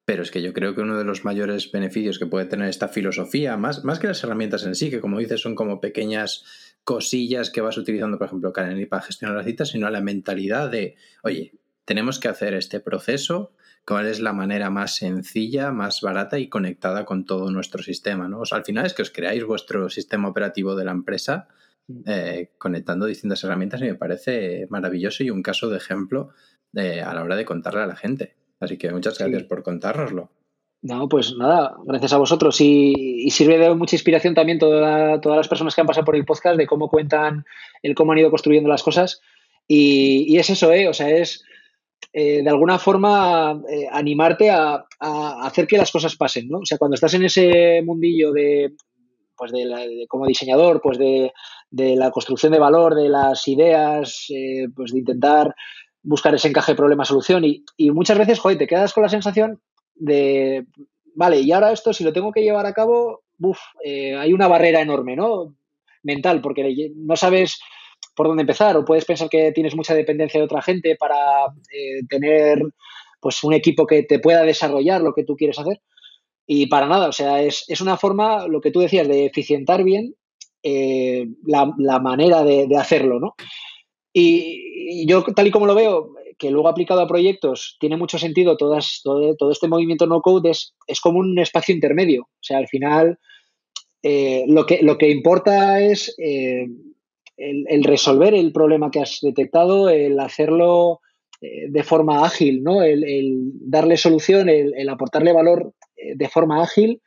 pero 0.06 0.22
es 0.22 0.30
que 0.30 0.40
yo 0.40 0.54
creo 0.54 0.74
que 0.74 0.80
uno 0.80 0.96
de 0.96 1.04
los 1.04 1.26
mayores 1.26 1.70
beneficios 1.70 2.18
que 2.18 2.24
puede 2.24 2.46
tener 2.46 2.70
esta 2.70 2.88
filosofía, 2.88 3.58
más, 3.58 3.84
más 3.84 3.98
que 3.98 4.06
las 4.06 4.24
herramientas 4.24 4.64
en 4.64 4.74
sí, 4.74 4.88
que 4.88 5.00
como 5.00 5.18
dices 5.18 5.42
son 5.42 5.54
como 5.54 5.78
pequeñas 5.78 6.42
cosillas 6.84 7.50
que 7.50 7.60
vas 7.60 7.76
utilizando, 7.76 8.16
por 8.16 8.28
ejemplo, 8.28 8.54
Calendly 8.54 8.86
para 8.86 9.02
gestionar 9.02 9.36
las 9.36 9.44
citas, 9.44 9.68
sino 9.68 9.90
la 9.90 10.00
mentalidad 10.00 10.70
de, 10.70 10.96
oye, 11.22 11.52
tenemos 11.84 12.18
que 12.18 12.28
hacer 12.28 12.54
este 12.54 12.80
proceso, 12.80 13.52
cuál 13.86 14.06
es 14.06 14.20
la 14.20 14.32
manera 14.32 14.70
más 14.70 14.96
sencilla, 14.96 15.72
más 15.72 16.00
barata 16.00 16.38
y 16.38 16.48
conectada 16.48 17.04
con 17.04 17.24
todo 17.24 17.50
nuestro 17.50 17.82
sistema. 17.82 18.28
¿no? 18.28 18.42
al 18.50 18.64
final 18.64 18.86
es 18.86 18.94
que 18.94 19.02
os 19.02 19.10
creáis 19.10 19.44
vuestro 19.44 19.88
sistema 19.88 20.28
operativo 20.28 20.74
de 20.74 20.84
la 20.84 20.92
empresa 20.92 21.48
mm. 21.88 22.00
eh, 22.06 22.50
conectando 22.58 23.06
distintas 23.06 23.42
herramientas 23.44 23.80
y 23.80 23.84
me 23.84 23.94
parece 23.94 24.66
maravilloso 24.70 25.24
y 25.24 25.30
un 25.30 25.42
caso 25.42 25.68
de 25.68 25.78
ejemplo 25.78 26.30
a 26.74 27.14
la 27.14 27.22
hora 27.22 27.36
de 27.36 27.44
contarle 27.44 27.82
a 27.82 27.86
la 27.86 27.96
gente. 27.96 28.34
Así 28.58 28.78
que 28.78 28.90
muchas 28.92 29.18
gracias 29.18 29.42
por 29.42 29.62
contárnoslo. 29.62 30.30
No, 30.82 31.08
pues 31.08 31.36
nada, 31.36 31.76
gracias 31.84 32.12
a 32.12 32.18
vosotros. 32.18 32.60
Y, 32.60 33.28
sirve 33.30 33.58
de 33.58 33.74
mucha 33.74 33.94
inspiración 33.94 34.34
también 34.34 34.58
todas 34.58 35.24
las 35.24 35.48
personas 35.48 35.74
que 35.74 35.80
han 35.80 35.86
pasado 35.86 36.04
por 36.04 36.16
el 36.16 36.24
podcast 36.24 36.56
de 36.56 36.66
cómo 36.66 36.88
cuentan, 36.88 37.44
el 37.82 37.94
cómo 37.94 38.12
han 38.12 38.18
ido 38.18 38.30
construyendo 38.30 38.68
las 38.68 38.82
cosas. 38.82 39.20
Y, 39.68 40.24
y 40.28 40.38
es 40.38 40.50
eso, 40.50 40.72
¿eh? 40.72 40.88
O 40.88 40.94
sea, 40.94 41.10
es 41.10 41.44
eh, 42.14 42.42
de 42.42 42.50
alguna 42.50 42.78
forma 42.78 43.62
eh, 43.70 43.88
animarte 43.90 44.50
a, 44.50 44.84
hacer 45.00 45.66
que 45.66 45.78
las 45.78 45.90
cosas 45.90 46.14
pasen, 46.14 46.48
¿no? 46.48 46.58
O 46.58 46.66
sea, 46.66 46.76
cuando 46.76 46.94
estás 46.94 47.14
en 47.14 47.24
ese 47.24 47.82
mundillo 47.82 48.32
de, 48.32 48.74
pues 49.34 49.50
de, 49.50 50.04
como 50.08 50.26
diseñador, 50.26 50.80
pues 50.82 50.98
de, 50.98 51.32
la 51.70 52.10
construcción 52.10 52.52
de 52.52 52.58
valor, 52.58 52.94
de 52.94 53.08
las 53.08 53.48
ideas, 53.48 54.26
eh, 54.28 54.66
pues 54.76 54.92
de 54.92 54.98
intentar 54.98 55.54
buscar 56.02 56.34
ese 56.34 56.48
encaje 56.48 56.74
problema-solución 56.74 57.44
y, 57.44 57.90
muchas 57.90 58.18
veces, 58.18 58.38
joder, 58.38 58.58
te 58.58 58.66
quedas 58.66 58.92
con 58.92 59.02
la 59.02 59.08
sensación 59.08 59.60
de, 59.94 60.66
vale, 61.14 61.40
y 61.40 61.50
ahora 61.50 61.72
esto, 61.72 61.92
si 61.94 62.04
lo 62.04 62.12
tengo 62.12 62.30
que 62.30 62.42
llevar 62.42 62.66
a 62.66 62.74
cabo, 62.74 63.22
hay 63.84 64.32
una 64.32 64.48
barrera 64.48 64.82
enorme, 64.82 65.16
¿no? 65.16 65.56
Mental, 66.02 66.42
porque 66.42 66.92
no 66.94 67.16
sabes 67.16 67.58
por 68.14 68.26
dónde 68.26 68.42
empezar 68.42 68.76
o 68.76 68.84
puedes 68.84 69.04
pensar 69.04 69.28
que 69.28 69.52
tienes 69.52 69.74
mucha 69.74 69.94
dependencia 69.94 70.38
de 70.38 70.44
otra 70.44 70.62
gente 70.62 70.96
para 70.96 71.46
eh, 71.72 72.02
tener 72.08 72.62
pues 73.20 73.42
un 73.44 73.52
equipo 73.52 73.86
que 73.86 74.02
te 74.02 74.18
pueda 74.18 74.42
desarrollar 74.42 75.00
lo 75.00 75.14
que 75.14 75.24
tú 75.24 75.36
quieres 75.36 75.58
hacer. 75.58 75.80
Y 76.46 76.66
para 76.66 76.88
nada, 76.88 77.08
o 77.08 77.12
sea, 77.12 77.40
es, 77.40 77.80
una 77.80 77.96
forma, 77.96 78.48
lo 78.48 78.60
que 78.60 78.72
tú 78.72 78.80
decías, 78.80 79.06
de 79.06 79.26
eficientar 79.26 79.84
bien 79.84 80.16
eh, 80.62 81.28
la, 81.46 81.66
manera 82.00 82.42
de, 82.42 82.68
hacerlo, 82.76 83.20
¿no? 83.20 83.34
Y, 84.12 85.06
yo, 85.06 85.22
tal 85.36 85.46
y 85.46 85.50
como 85.52 85.66
lo 85.66 85.76
veo, 85.76 86.14
que 86.36 86.50
luego 86.50 86.68
aplicado 86.68 87.00
a 87.00 87.06
proyectos 87.06 87.76
tiene 87.78 87.96
mucho 87.96 88.18
sentido, 88.18 88.56
todas, 88.56 89.00
todo, 89.04 89.52
este 89.52 89.68
movimiento 89.68 90.06
no 90.06 90.20
code 90.20 90.50
es, 90.50 90.74
es, 90.88 91.00
como 91.00 91.20
un 91.20 91.38
espacio 91.38 91.74
intermedio. 91.74 92.22
O 92.22 92.42
sea, 92.42 92.58
al 92.58 92.66
final, 92.66 93.18
eh, 94.02 94.44
lo, 94.48 94.66
que, 94.66 94.82
lo 94.82 94.98
que 94.98 95.10
importa 95.10 95.80
es 95.80 96.14
el, 97.36 97.84
resolver 97.84 98.34
el 98.34 98.52
problema 98.52 98.90
que 98.90 99.00
has 99.00 99.18
detectado, 99.20 99.88
el 99.88 100.18
hacerlo 100.20 101.00
eh, 101.40 101.68
de 101.68 101.82
forma 101.82 102.24
ágil, 102.24 102.62
¿no? 102.62 102.82
El, 102.82 103.52
darle 103.60 103.96
solución, 103.96 104.48
el, 104.48 104.88
aportarle 104.88 105.32
valor 105.32 105.74
eh, 105.96 106.14
de 106.16 106.28
forma 106.28 106.62
ágil. 106.62 107.00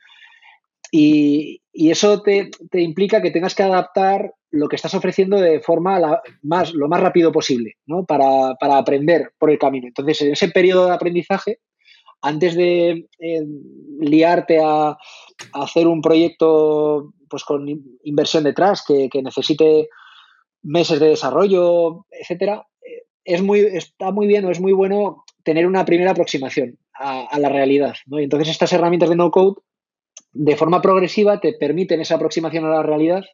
Y, 0.90 1.62
eso 1.72 2.22
te, 2.22 2.50
implica 2.72 3.20
que 3.20 3.30
tengas 3.30 3.54
que 3.54 3.62
adaptar 3.62 4.32
lo 4.50 4.66
que 4.66 4.76
estás 4.76 4.94
ofreciendo 4.94 5.38
de 5.38 5.60
forma 5.60 6.22
más, 6.40 6.72
lo 6.72 6.88
más 6.88 7.00
rápido 7.00 7.30
posible, 7.30 7.74
¿no? 7.84 8.06
Para, 8.06 8.56
aprender 8.58 9.32
por 9.38 9.50
el 9.50 9.58
camino. 9.58 9.86
Entonces, 9.86 10.22
en 10.22 10.32
ese 10.32 10.48
periodo 10.48 10.86
de 10.86 10.94
aprendizaje, 10.94 11.58
antes 12.22 12.54
de 12.54 13.06
eh, 13.18 13.46
liarte 14.00 14.58
a, 14.62 14.96
hacer 15.52 15.86
un 15.86 16.00
proyecto 16.00 17.12
pues 17.28 17.44
con 17.44 17.66
inversión 18.04 18.44
detrás 18.44 18.82
que 18.86 19.22
necesite 19.22 19.88
meses 20.66 21.00
de 21.00 21.08
desarrollo, 21.08 22.06
etcétera, 22.10 22.66
eh, 22.82 23.04
es 23.24 23.42
muy, 23.42 23.60
está 23.60 24.10
muy 24.10 24.26
bien 24.26 24.44
o 24.44 24.50
es 24.50 24.60
muy 24.60 24.72
bueno 24.72 25.24
tener 25.42 25.66
una 25.66 25.84
primera 25.84 26.10
aproximación 26.10 26.76
a, 26.92 27.38
la 27.38 27.48
realidad. 27.48 27.94
Y 28.06 28.24
entonces 28.24 28.48
estas 28.48 28.72
herramientas 28.72 29.08
de 29.08 29.16
no 29.16 29.30
code, 29.30 29.60
de 30.32 30.56
forma 30.56 30.82
progresiva, 30.82 31.40
te 31.40 31.52
permiten 31.52 32.00
esa 32.00 32.16
aproximación 32.16 32.64
a 32.64 32.70
la 32.70 32.82
realidad 32.82 33.24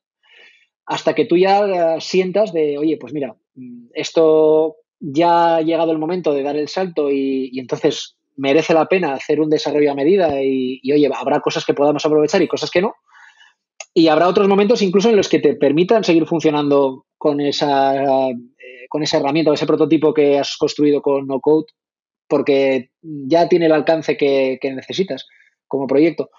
hasta 0.85 1.15
que 1.15 1.25
tú 1.25 1.37
ya 1.37 2.01
sientas 2.01 2.53
de, 2.53 2.77
oye, 2.77 2.99
pues 2.99 3.13
mira, 3.13 3.37
esto 3.95 4.77
ya 4.99 5.57
ha 5.57 5.63
llegado 5.63 5.93
el 5.93 5.99
momento 5.99 6.33
de 6.33 6.43
dar 6.43 6.57
el 6.57 6.69
salto 6.69 7.11
y, 7.11 7.59
entonces 7.59 8.17
merece 8.37 8.75
la 8.75 8.87
pena 8.87 9.15
hacer 9.15 9.41
un 9.41 9.49
desarrollo 9.49 9.93
a 9.93 9.95
medida 9.95 10.43
y, 10.43 10.81
oye, 10.93 11.09
habrá 11.15 11.41
cosas 11.41 11.65
que 11.65 11.75
podamos 11.75 12.05
aprovechar 12.05 12.43
y 12.43 12.49
cosas 12.49 12.71
que 12.71 12.83
no. 12.83 12.95
Y 13.95 14.09
habrá 14.09 14.29
otros 14.29 14.49
momentos 14.49 14.81
incluso 14.83 15.11
en 15.11 15.17
los 15.17 15.29
que 15.29 15.39
te 15.39 15.55
permitan 15.55 16.05
seguir 16.05 16.27
funcionando 16.27 17.05
con 17.19 17.41
esa, 17.41 18.31
eh, 18.31 18.87
con 18.89 19.03
esa 19.03 19.19
herramienta 19.19 19.51
o 19.51 19.55
ese 19.55 19.67
prototipo 19.67 20.15
que 20.15 20.39
has 20.39 20.57
construido 20.57 21.03
con 21.03 21.27
no 21.27 21.41
code 21.41 21.67
porque 22.27 22.91
ya 23.03 23.47
tiene 23.49 23.67
el 23.67 23.73
alcance 23.73 24.17
que, 24.17 24.59
necesitas 24.63 25.27
como 25.69 25.87
proyecto. 25.87 26.31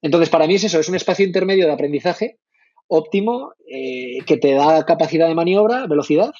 Entonces, 0.00 0.30
para 0.30 0.46
mí 0.46 0.54
es 0.54 0.64
eso, 0.64 0.78
es 0.78 0.88
un 0.88 0.94
espacio 0.94 1.26
intermedio 1.26 1.66
de 1.66 1.72
aprendizaje 1.72 2.38
óptimo 2.86 3.52
eh, 3.68 4.18
que 4.24 4.36
te 4.36 4.52
da 4.52 4.86
capacidad 4.86 5.26
de 5.26 5.34
maniobra, 5.34 5.88
velocidad 5.88 6.32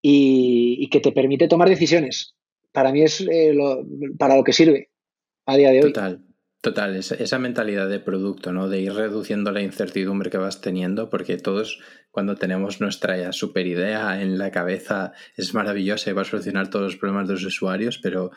y, 0.00 0.88
que 0.88 1.00
te 1.00 1.12
permite 1.12 1.46
tomar 1.46 1.68
decisiones. 1.68 2.34
Para 2.72 2.90
mí 2.90 3.02
es 3.02 3.20
eh, 3.20 3.54
para 4.18 4.36
lo 4.36 4.44
que 4.44 4.54
sirve 4.54 4.88
a 5.44 5.56
día 5.56 5.70
de 5.70 5.84
hoy. 5.84 5.92
Total. 5.92 6.24
Total, 6.64 6.96
esa, 6.96 7.38
mentalidad 7.38 7.90
de 7.90 8.00
producto, 8.00 8.50
¿no? 8.50 8.70
De 8.70 8.80
ir 8.80 8.94
reduciendo 8.94 9.52
la 9.52 9.60
incertidumbre 9.60 10.30
que 10.30 10.38
vas 10.38 10.62
teniendo, 10.62 11.10
porque 11.10 11.36
todos 11.36 11.78
cuando 12.10 12.36
tenemos 12.36 12.80
nuestra 12.80 13.34
super 13.34 13.66
idea 13.66 14.22
en 14.22 14.38
la 14.38 14.50
cabeza 14.50 15.12
es 15.36 15.52
maravillosa 15.52 16.08
y 16.08 16.14
va 16.14 16.22
a 16.22 16.24
solucionar 16.24 16.70
todos 16.70 16.86
los 16.86 16.96
problemas 16.96 17.28
de 17.28 17.34
los 17.34 17.44
usuarios, 17.44 17.98
pero 17.98 18.30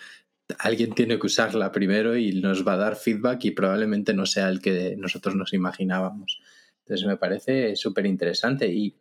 alguien 0.60 0.94
tiene 0.94 1.18
que 1.18 1.28
usarla 1.28 1.72
primero 1.72 2.18
y 2.18 2.42
nos 2.42 2.68
va 2.68 2.74
a 2.74 2.78
dar 2.78 2.98
feedback 2.98 3.46
y 3.46 3.52
probablemente 3.52 4.14
no 4.14 4.26
sea 4.26 4.50
el 4.50 4.60
que 4.60 4.98
nosotros 4.98 5.34
nos 5.36 5.54
imaginábamos. 5.54 6.42
Entonces 6.80 7.08
me 7.08 7.16
parece 7.16 7.78
súper 7.78 8.06
interesante. 8.08 8.68
Y, 8.68 8.98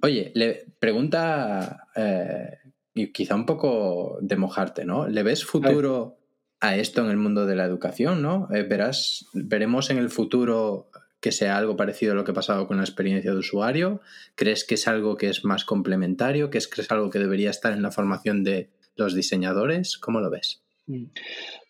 oye, 0.00 0.32
le 0.34 0.64
pregunta, 0.78 1.88
eh, 1.94 2.60
y 2.94 3.12
quizá 3.12 3.34
un 3.34 3.44
poco 3.44 4.16
de 4.22 4.36
mojarte, 4.36 4.86
¿no? 4.86 5.06
¿Le 5.06 5.22
ves 5.22 5.44
futuro? 5.44 6.23
A 6.64 6.76
esto 6.76 7.04
en 7.04 7.10
el 7.10 7.18
mundo 7.18 7.44
de 7.46 7.56
la 7.56 7.64
educación, 7.64 8.22
¿no? 8.22 8.48
Eh, 8.54 8.62
verás, 8.62 9.26
veremos 9.34 9.90
en 9.90 9.98
el 9.98 10.08
futuro 10.08 10.88
que 11.20 11.30
sea 11.30 11.56
algo 11.56 11.76
parecido 11.76 12.12
a 12.12 12.14
lo 12.14 12.24
que 12.24 12.30
ha 12.30 12.34
pasado 12.34 12.66
con 12.66 12.78
la 12.78 12.82
experiencia 12.84 13.32
de 13.32 13.38
usuario. 13.38 14.00
¿Crees 14.34 14.64
que 14.64 14.74
es 14.74 14.88
algo 14.88 15.16
que 15.16 15.28
es 15.28 15.44
más 15.44 15.64
complementario? 15.64 16.50
¿Que 16.50 16.58
es, 16.58 16.68
que 16.68 16.80
es 16.80 16.90
algo 16.90 17.10
que 17.10 17.18
debería 17.18 17.50
estar 17.50 17.72
en 17.72 17.82
la 17.82 17.90
formación 17.90 18.44
de 18.44 18.70
los 18.96 19.14
diseñadores? 19.14 19.98
¿Cómo 19.98 20.20
lo 20.20 20.30
ves? 20.30 20.62
Mm. 20.86 21.04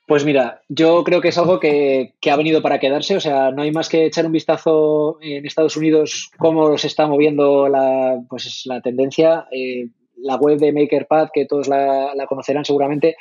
Pues 0.06 0.24
mira, 0.24 0.62
yo 0.68 1.02
creo 1.02 1.20
que 1.20 1.28
es 1.28 1.38
algo 1.38 1.58
que, 1.58 2.14
ha 2.30 2.36
venido 2.36 2.62
para 2.62 2.78
quedarse. 2.78 3.16
O 3.16 3.20
sea, 3.20 3.50
no 3.50 3.62
hay 3.62 3.72
más 3.72 3.88
que 3.88 4.06
echar 4.06 4.26
un 4.26 4.32
vistazo 4.32 5.18
en 5.22 5.46
Estados 5.46 5.76
Unidos 5.76 6.30
cómo 6.38 6.76
se 6.76 6.88
está 6.88 7.06
moviendo 7.06 7.68
la, 7.68 8.20
pues, 8.28 8.62
la 8.66 8.80
tendencia. 8.80 9.46
Eh, 9.50 9.88
la 10.16 10.36
web 10.36 10.58
de 10.58 10.72
MakerPad, 10.72 11.28
que 11.32 11.44
todos 11.44 11.68
la 11.68 12.26
conocerán 12.28 12.64
seguramente, 12.64 13.16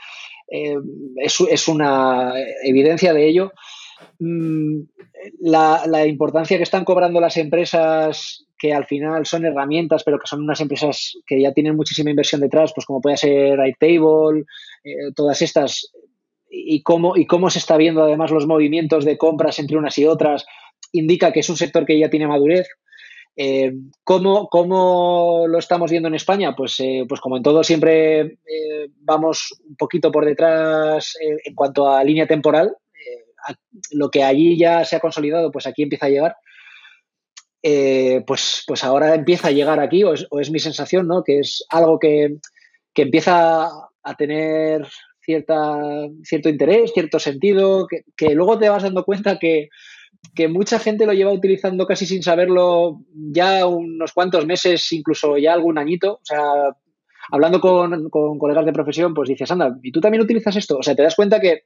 eh, 0.50 0.78
es, 1.18 1.68
una 1.68 2.34
evidencia 2.64 3.14
de 3.14 3.28
ello. 3.28 3.52
Mm, 4.20 4.82
la, 5.42 6.06
importancia 6.06 6.58
que 6.58 6.64
están 6.64 6.86
cobrando 6.86 7.20
las 7.20 7.38
empresas 7.38 8.46
que 8.58 8.74
al 8.74 8.86
final 8.86 9.26
son 9.26 9.46
herramientas, 9.46 10.04
pero 10.04 10.20
que 10.20 10.28
son 10.28 10.42
unas 10.42 10.62
empresas 10.62 11.18
que 11.26 11.42
ya 11.42 11.54
tienen 11.54 11.76
muchísima 11.76 12.10
inversión 12.10 12.42
detrás, 12.42 12.72
pues 12.74 12.86
como 12.86 13.02
puede 13.02 13.18
ser 13.18 13.60
iTable, 13.66 14.46
eh, 14.84 15.12
todas 15.16 15.42
estas, 15.42 15.92
y 16.50 16.82
cómo, 16.82 17.18
y 17.18 17.26
cómo 17.26 17.50
se 17.50 17.60
está 17.60 17.76
viendo 17.78 18.04
además 18.04 18.32
los 18.32 18.48
movimientos 18.48 19.06
de 19.06 19.18
compras 19.18 19.60
entre 19.60 19.78
unas 19.78 19.98
y 19.98 20.06
otras, 20.06 20.46
indica 20.94 21.34
que 21.34 21.42
es 21.42 21.50
un 21.50 21.58
sector 21.58 21.86
que 21.86 22.00
ya 22.00 22.10
tiene 22.10 22.28
madurez. 22.28 22.68
Eh, 23.36 23.74
¿cómo, 24.04 25.46
lo 25.48 25.58
estamos 25.58 25.90
viendo 25.90 26.08
en 26.08 26.16
España? 26.16 26.56
Pues, 26.56 26.80
eh, 26.80 27.06
pues 27.08 27.20
como 27.20 27.38
en 27.38 27.44
todo 27.44 27.64
siempre 27.64 28.20
eh, 28.22 28.90
vamos 29.00 29.60
un 29.68 29.76
poquito 29.76 30.12
por 30.12 30.26
detrás 30.26 31.16
en 31.20 31.56
cuanto 31.56 31.90
a 31.90 32.04
línea 32.04 32.28
temporal. 32.28 32.76
lo 33.92 34.10
que 34.10 34.24
allí 34.24 34.58
ya 34.58 34.86
se 34.86 34.96
ha 34.96 35.02
consolidado, 35.02 35.52
pues 35.52 35.68
aquí 35.68 35.84
empieza 35.84 36.06
a 36.06 36.10
llegar. 36.10 36.36
pues, 38.26 38.64
pues 38.68 38.84
ahora 38.84 39.16
empieza 39.16 39.48
a 39.50 39.52
llegar 39.52 39.80
aquí, 39.80 40.04
o 40.04 40.14
es, 40.14 40.52
mi 40.52 40.60
sensación, 40.60 41.08
¿no? 41.08 41.24
Que 41.24 41.40
es 41.40 41.66
algo 41.70 42.00
que, 42.00 42.38
empieza 42.96 43.70
a 44.04 44.16
tener 44.18 44.88
cierta, 45.22 45.80
cierto 46.24 46.50
interés, 46.50 46.92
cierto 46.94 47.20
sentido, 47.20 47.88
que 48.18 48.36
luego 48.36 48.60
te 48.60 48.70
vas 48.70 48.84
dando 48.84 49.04
cuenta 49.06 49.40
que, 49.40 49.70
que 50.36 50.48
mucha 50.48 50.80
gente 50.80 51.06
lo 51.06 51.14
lleva 51.14 51.32
utilizando 51.32 51.86
casi 51.86 52.06
sin 52.06 52.24
saberlo 52.24 53.02
ya 53.14 53.68
unos 53.68 54.14
cuantos 54.14 54.46
meses, 54.46 54.92
incluso 54.92 55.38
ya 55.38 55.54
algún 55.54 55.78
añito. 55.78 56.14
O 56.14 56.26
sea, 56.26 56.42
hablando 57.32 57.60
con, 57.62 58.10
colegas 58.40 58.66
de 58.66 58.74
profesión, 58.74 59.14
pues 59.14 59.30
dices, 59.30 59.52
anda, 59.52 59.78
¿y 59.84 59.92
tú 59.92 60.02
también 60.02 60.24
utilizas 60.24 60.56
esto? 60.56 60.78
O 60.78 60.84
sea, 60.84 60.96
te 60.96 61.04
das 61.04 61.16
cuenta 61.16 61.40
que, 61.40 61.66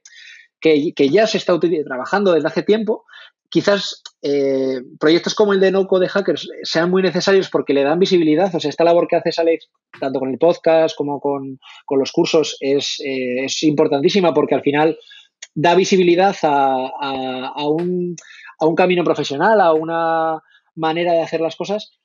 ya 1.10 1.26
se 1.26 1.38
está 1.38 1.58
trabajando 1.58 2.32
desde 2.32 2.48
hace 2.48 2.62
tiempo. 2.62 3.06
Quizás 3.50 4.02
eh, 4.20 4.82
proyectos 5.00 5.34
como 5.34 5.54
el 5.54 5.60
de 5.60 5.70
NoCo 5.70 5.98
de 5.98 6.08
Hackers 6.08 6.50
sean 6.64 6.90
muy 6.90 7.00
necesarios 7.00 7.48
porque 7.48 7.72
le 7.72 7.82
dan 7.82 7.98
visibilidad. 7.98 8.54
O 8.54 8.60
sea, 8.60 8.68
esta 8.68 8.84
labor 8.84 9.08
que 9.08 9.16
haces, 9.16 9.38
Alex, 9.38 9.70
tanto 9.98 10.18
con 10.18 10.30
el 10.30 10.38
podcast 10.38 10.94
como 10.94 11.18
con, 11.18 11.58
los 11.88 12.12
cursos, 12.12 12.58
es, 12.60 13.00
eh, 13.00 13.46
es 13.46 13.62
importantísima 13.62 14.34
porque 14.34 14.54
al 14.54 14.60
final 14.60 14.98
da 15.54 15.74
visibilidad 15.74 16.36
a, 16.42 17.66
un, 17.66 18.14
camino 18.76 19.04
profesional, 19.04 19.60
a 19.60 19.72
una 19.72 20.42
manera 20.74 21.12
de 21.12 21.22
hacer 21.22 21.40
las 21.40 21.56
cosas 21.56 21.98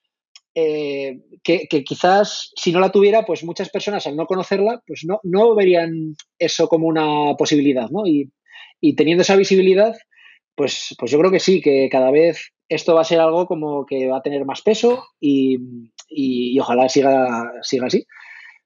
eh, 0.55 1.19
que, 1.43 1.67
quizás 1.67 2.51
si 2.55 2.71
no 2.71 2.79
la 2.79 2.91
tuviera, 2.91 3.25
pues 3.25 3.43
muchas 3.43 3.69
personas 3.69 4.05
al 4.05 4.15
no 4.15 4.27
conocerla, 4.27 4.83
pues 4.85 5.03
no, 5.03 5.19
no 5.23 5.55
verían 5.55 6.15
eso 6.37 6.67
como 6.67 6.87
una 6.87 7.35
posibilidad, 7.37 7.89
¿no? 7.89 8.05
Y, 8.05 8.31
teniendo 8.95 9.21
esa 9.21 9.37
visibilidad, 9.37 9.95
pues, 10.55 10.93
pues 10.99 11.09
yo 11.09 11.17
creo 11.17 11.31
que 11.31 11.39
sí, 11.39 11.61
que 11.61 11.87
cada 11.89 12.11
vez 12.11 12.51
esto 12.67 12.93
va 12.93 13.01
a 13.01 13.05
ser 13.05 13.19
algo 13.21 13.47
como 13.47 13.85
que 13.85 14.07
va 14.07 14.17
a 14.17 14.21
tener 14.21 14.45
más 14.45 14.61
peso 14.61 15.05
y, 15.19 15.57
ojalá 16.59 16.89
siga, 16.89 17.51
siga 17.61 17.87
así. 17.87 18.05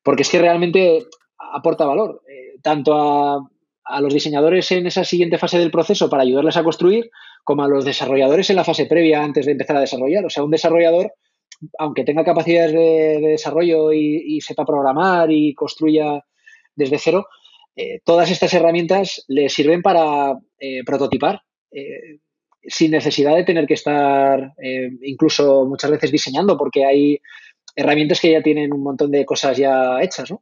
Porque 0.04 0.23
es 0.23 0.30
que 0.30 0.39
realmente 0.39 1.06
aporta 1.54 1.86
valor, 1.86 2.23
eh, 2.28 2.60
tanto 2.63 2.95
a, 2.95 3.47
a 3.86 4.02
los 4.02 4.13
diseñadores 4.13 4.71
en 4.71 4.88
esa 4.88 5.04
siguiente 5.04 5.38
fase 5.38 5.60
del 5.60 5.71
proceso 5.71 6.10
para 6.10 6.23
ayudarles 6.23 6.58
a 6.58 6.63
construir, 6.63 7.10
como 7.47 7.63
a 7.63 7.67
los 7.69 7.86
desarrolladores 7.86 8.49
en 8.49 8.57
la 8.57 8.65
fase 8.65 8.88
previa 8.88 9.23
antes 9.23 9.45
de 9.45 9.53
empezar 9.53 9.77
a 9.77 9.79
desarrollar. 9.79 10.25
O 10.25 10.29
sea, 10.29 10.43
un 10.43 10.51
desarrollador, 10.51 11.13
aunque 11.79 12.03
tenga 12.03 12.25
capacidades 12.25 12.73
de, 12.73 13.25
desarrollo 13.25 13.93
y, 13.93 14.41
sepa 14.41 14.65
programar 14.65 15.31
y 15.31 15.53
construya 15.53 16.25
desde 16.75 16.99
cero, 16.99 17.27
eh, 17.73 18.01
todas 18.03 18.29
estas 18.31 18.53
herramientas 18.53 19.23
le 19.29 19.47
sirven 19.47 19.81
para 19.81 20.38
eh, 20.60 20.83
prototipar. 20.86 21.41
Eh, 21.71 22.19
sin 22.63 22.91
necesidad 22.91 23.33
de 23.33 23.45
tener 23.45 23.65
que 23.65 23.75
estar 23.75 24.51
incluso 25.01 25.63
muchas 25.63 25.89
veces 25.89 26.12
diseñando, 26.12 26.57
porque 26.57 26.83
hay 26.83 27.21
herramientas 27.77 28.19
que 28.19 28.31
ya 28.33 28.43
tienen 28.43 28.73
un 28.73 28.83
montón 28.83 29.10
de 29.10 29.25
cosas 29.25 29.55
ya 29.55 30.01
hechas, 30.01 30.29
¿no? 30.31 30.41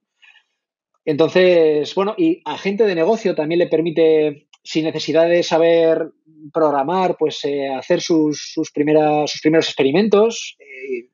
Entonces, 1.05 1.93
bueno, 1.93 2.15
y 2.17 2.41
a 2.45 2.57
gente 2.57 2.83
de 2.83 2.95
negocio 2.95 3.35
también 3.35 3.59
le 3.59 3.67
permite, 3.67 4.44
sin 4.65 4.83
necesidad 4.83 5.29
de 5.29 5.43
saber 5.43 6.11
programar, 6.51 7.15
pues 7.17 7.45
eh, 7.45 7.69
hacer 7.69 8.01
sus, 8.01 8.51
sus, 8.53 8.71
primeras, 8.71 9.31
sus 9.31 9.39
primeros 9.39 9.67
experimentos. 9.67 10.57
Eh, 10.59 11.09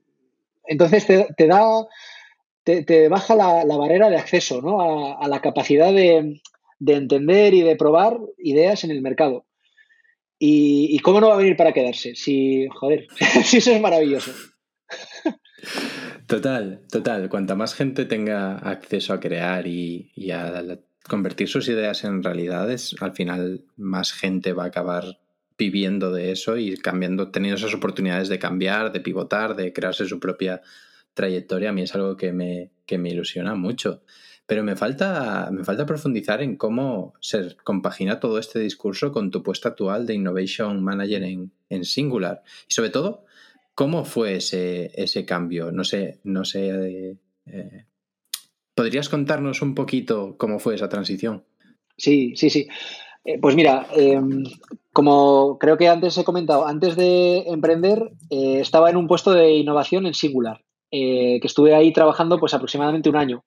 entonces 0.65 1.05
te, 1.05 1.47
da, 1.47 1.85
te, 2.63 3.09
baja 3.09 3.35
la, 3.35 3.77
barrera 3.77 4.09
de 4.09 4.17
acceso 4.17 4.61
¿no? 4.61 5.19
a, 5.21 5.27
la 5.27 5.41
capacidad 5.41 5.91
de, 5.91 6.41
entender 6.79 7.53
y 7.53 7.61
de 7.61 7.75
probar 7.75 8.17
ideas 8.37 8.83
en 8.85 8.91
el 8.91 9.01
mercado. 9.01 9.45
Y, 10.39 10.87
y, 10.95 10.99
cómo 10.99 11.19
no 11.19 11.27
va 11.27 11.35
a 11.35 11.37
venir 11.37 11.55
para 11.55 11.73
quedarse. 11.73 12.15
Si, 12.15 12.67
joder, 12.69 13.05
si 13.43 13.57
eso 13.57 13.71
es 13.71 13.81
maravilloso. 13.81 14.31
Total, 16.31 16.81
total. 16.89 17.27
Cuanta 17.27 17.55
más 17.55 17.75
gente 17.75 18.05
tenga 18.05 18.57
acceso 18.57 19.13
a 19.13 19.19
crear 19.19 19.67
y, 19.67 20.31
a 20.31 20.63
convertir 21.07 21.47
sus 21.47 21.67
ideas 21.67 22.03
en 22.03 22.23
realidades, 22.23 22.95
al 22.99 23.13
final 23.13 23.65
más 23.77 24.13
gente 24.13 24.53
va 24.53 24.63
a 24.63 24.67
acabar 24.67 25.19
viviendo 25.57 26.11
de 26.11 26.31
eso 26.31 26.57
y 26.57 26.77
cambiando, 26.77 27.29
teniendo 27.29 27.57
esas 27.57 27.73
oportunidades 27.73 28.29
de 28.29 28.39
cambiar, 28.39 28.91
de 28.91 28.99
pivotar, 28.99 29.55
de 29.55 29.73
crearse 29.73 30.05
su 30.05 30.19
propia 30.19 30.61
trayectoria. 31.13 31.69
A 31.69 31.73
mí 31.73 31.83
es 31.83 31.93
algo 31.93 32.17
que 32.17 32.33
me, 32.33 32.71
que 32.85 32.97
me 32.97 33.09
ilusiona 33.09 33.55
mucho. 33.55 34.03
Pero 34.47 34.63
me 34.63 34.75
falta, 34.75 35.49
me 35.51 35.63
falta 35.63 35.85
profundizar 35.85 36.41
en 36.41 36.57
cómo 36.57 37.13
se 37.21 37.55
compagina 37.63 38.19
todo 38.19 38.39
este 38.39 38.59
discurso 38.59 39.11
con 39.11 39.31
tu 39.31 39.43
puesto 39.43 39.67
actual 39.69 40.05
de 40.05 40.15
Innovation 40.15 40.83
Manager 40.83 41.23
en, 41.23 41.51
en 41.69 41.85
Singular. 41.85 42.41
Y 42.67 42.73
sobre 42.73 42.89
todo, 42.89 43.25
¿Cómo 43.73 44.03
fue 44.05 44.35
ese, 44.35 44.91
ese 44.95 45.25
cambio? 45.25 45.71
No 45.71 45.83
sé, 45.83 46.19
no 46.23 46.43
sé. 46.45 47.17
Eh, 47.45 47.85
¿Podrías 48.75 49.09
contarnos 49.09 49.61
un 49.61 49.75
poquito 49.75 50.35
cómo 50.37 50.59
fue 50.59 50.75
esa 50.75 50.89
transición? 50.89 51.43
Sí, 51.97 52.33
sí, 52.35 52.49
sí. 52.49 52.67
Eh, 53.25 53.37
pues 53.39 53.55
mira, 53.55 53.87
em, 53.95 54.43
como 54.93 55.57
creo 55.59 55.77
que 55.77 55.87
antes 55.87 56.17
he 56.17 56.23
comentado, 56.23 56.67
antes 56.67 56.95
de 56.95 57.43
emprender 57.47 58.11
estaba 58.29 58.89
en 58.89 58.97
un 58.97 59.07
puesto 59.07 59.33
de 59.33 59.53
innovación 59.53 60.05
en 60.05 60.13
Singular, 60.13 60.61
que 60.89 61.41
estuve 61.43 61.75
ahí 61.75 61.93
trabajando 61.93 62.39
pues 62.39 62.53
aproximadamente 62.53 63.09
un 63.09 63.17
año. 63.17 63.43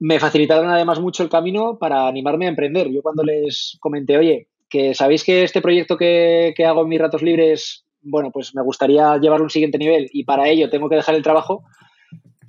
me 0.00 0.20
facilitaron 0.20 0.70
además 0.70 1.00
mucho 1.00 1.24
el 1.24 1.28
camino 1.28 1.76
para 1.78 2.06
animarme 2.06 2.46
a 2.46 2.50
emprender. 2.50 2.88
Yo 2.90 3.02
cuando 3.02 3.24
les 3.24 3.76
comenté, 3.80 4.16
oye, 4.16 4.48
que 4.68 4.94
sabéis 4.94 5.24
que 5.24 5.42
este 5.42 5.62
proyecto 5.62 5.96
que, 5.96 6.54
hago 6.66 6.82
en 6.82 6.88
mis 6.88 7.00
ratos 7.00 7.22
libres, 7.22 7.84
bueno, 8.02 8.30
pues 8.30 8.54
me 8.54 8.62
gustaría 8.62 9.16
llevarlo 9.18 9.44
un 9.44 9.50
siguiente 9.50 9.78
nivel 9.78 10.08
y 10.12 10.24
para 10.24 10.48
ello 10.48 10.70
tengo 10.70 10.88
que 10.88 10.96
dejar 10.96 11.14
el 11.14 11.22
trabajo, 11.22 11.64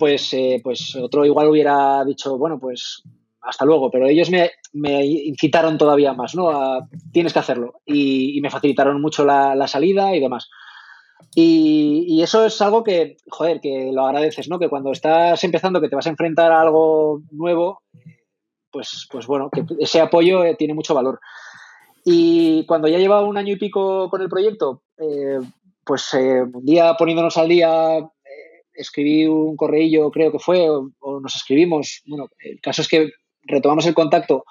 pues, 0.00 0.32
eh, 0.32 0.60
pues 0.64 0.96
otro 0.96 1.26
igual 1.26 1.48
hubiera 1.48 2.02
dicho, 2.06 2.38
bueno, 2.38 2.58
pues 2.58 3.02
hasta 3.42 3.66
luego, 3.66 3.90
pero 3.90 4.06
ellos 4.06 4.30
me, 4.30 4.50
incitaron 5.04 5.76
todavía 5.76 6.14
más, 6.14 6.34
¿no? 6.34 6.88
Tienes 7.12 7.34
que 7.34 7.38
hacerlo 7.38 7.82
y, 7.84 8.40
me 8.40 8.48
facilitaron 8.48 9.00
mucho 9.00 9.26
la, 9.26 9.68
salida 9.68 10.16
y 10.16 10.20
demás. 10.20 10.48
Y, 11.34 12.22
eso 12.22 12.46
es 12.46 12.60
algo 12.62 12.82
que, 12.82 13.18
joder, 13.28 13.60
que 13.60 13.90
lo 13.92 14.06
agradeces, 14.06 14.48
¿no? 14.48 14.58
Que 14.58 14.70
cuando 14.70 14.90
estás 14.90 15.44
empezando, 15.44 15.82
que 15.82 15.90
te 15.90 15.96
vas 15.96 16.06
a 16.06 16.10
enfrentar 16.10 16.50
a 16.50 16.62
algo 16.62 17.20
nuevo, 17.30 17.82
pues, 18.72 19.06
pues 19.10 19.26
bueno, 19.26 19.50
que 19.50 19.64
ese 19.80 20.00
apoyo 20.00 20.44
eh, 20.44 20.56
tiene 20.58 20.72
mucho 20.72 20.94
valor. 20.94 21.20
Y 22.06 22.64
cuando 22.64 22.88
ya 22.88 22.96
llevaba 22.96 23.28
un 23.28 23.36
año 23.36 23.52
y 23.52 23.58
pico 23.58 24.08
con 24.08 24.22
el 24.22 24.30
proyecto, 24.30 24.82
eh, 24.96 25.40
pues 25.84 26.14
eh, 26.14 26.42
un 26.42 26.64
día 26.64 26.94
poniéndonos 26.94 27.36
al 27.36 27.48
día, 27.48 27.98
escribí 28.74 29.26
un 29.26 29.56
correillo, 29.56 30.10
creo 30.10 30.32
que 30.32 30.38
fue, 30.38 30.68
o, 30.68 31.20
nos 31.20 31.36
escribimos. 31.36 32.02
Bueno, 32.06 32.28
el 32.38 32.60
caso 32.60 32.82
es 32.82 32.88
que 32.88 33.10
retomamos 33.42 33.86
el 33.86 33.94
contacto 33.94 34.44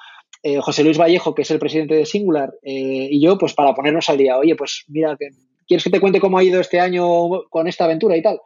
José 0.61 0.85
Luis 0.85 0.97
Vallejo, 0.97 1.35
que 1.35 1.41
es 1.41 1.51
el 1.51 1.59
presidente 1.59 1.95
de 1.95 2.05
Singular, 2.05 2.53
y 2.63 3.19
yo, 3.21 3.37
pues 3.37 3.53
para 3.53 3.73
ponernos 3.73 4.07
al 4.07 4.17
día. 4.17 4.37
Oye, 4.37 4.55
pues 4.55 4.85
mira, 4.87 5.17
¿quieres 5.67 5.83
que 5.83 5.89
te 5.89 5.99
cuente 5.99 6.19
cómo 6.19 6.37
ha 6.37 6.43
ido 6.43 6.59
este 6.59 6.79
año 6.79 7.43
con 7.49 7.67
esta 7.67 7.85
aventura 7.85 8.17
y 8.17 8.21
tal? 8.21 8.39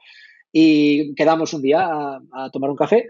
Y 0.51 1.15
quedamos 1.15 1.53
un 1.53 1.63
día 1.63 1.89
a, 2.31 2.49
tomar 2.51 2.69
un 2.69 2.75
café 2.75 3.09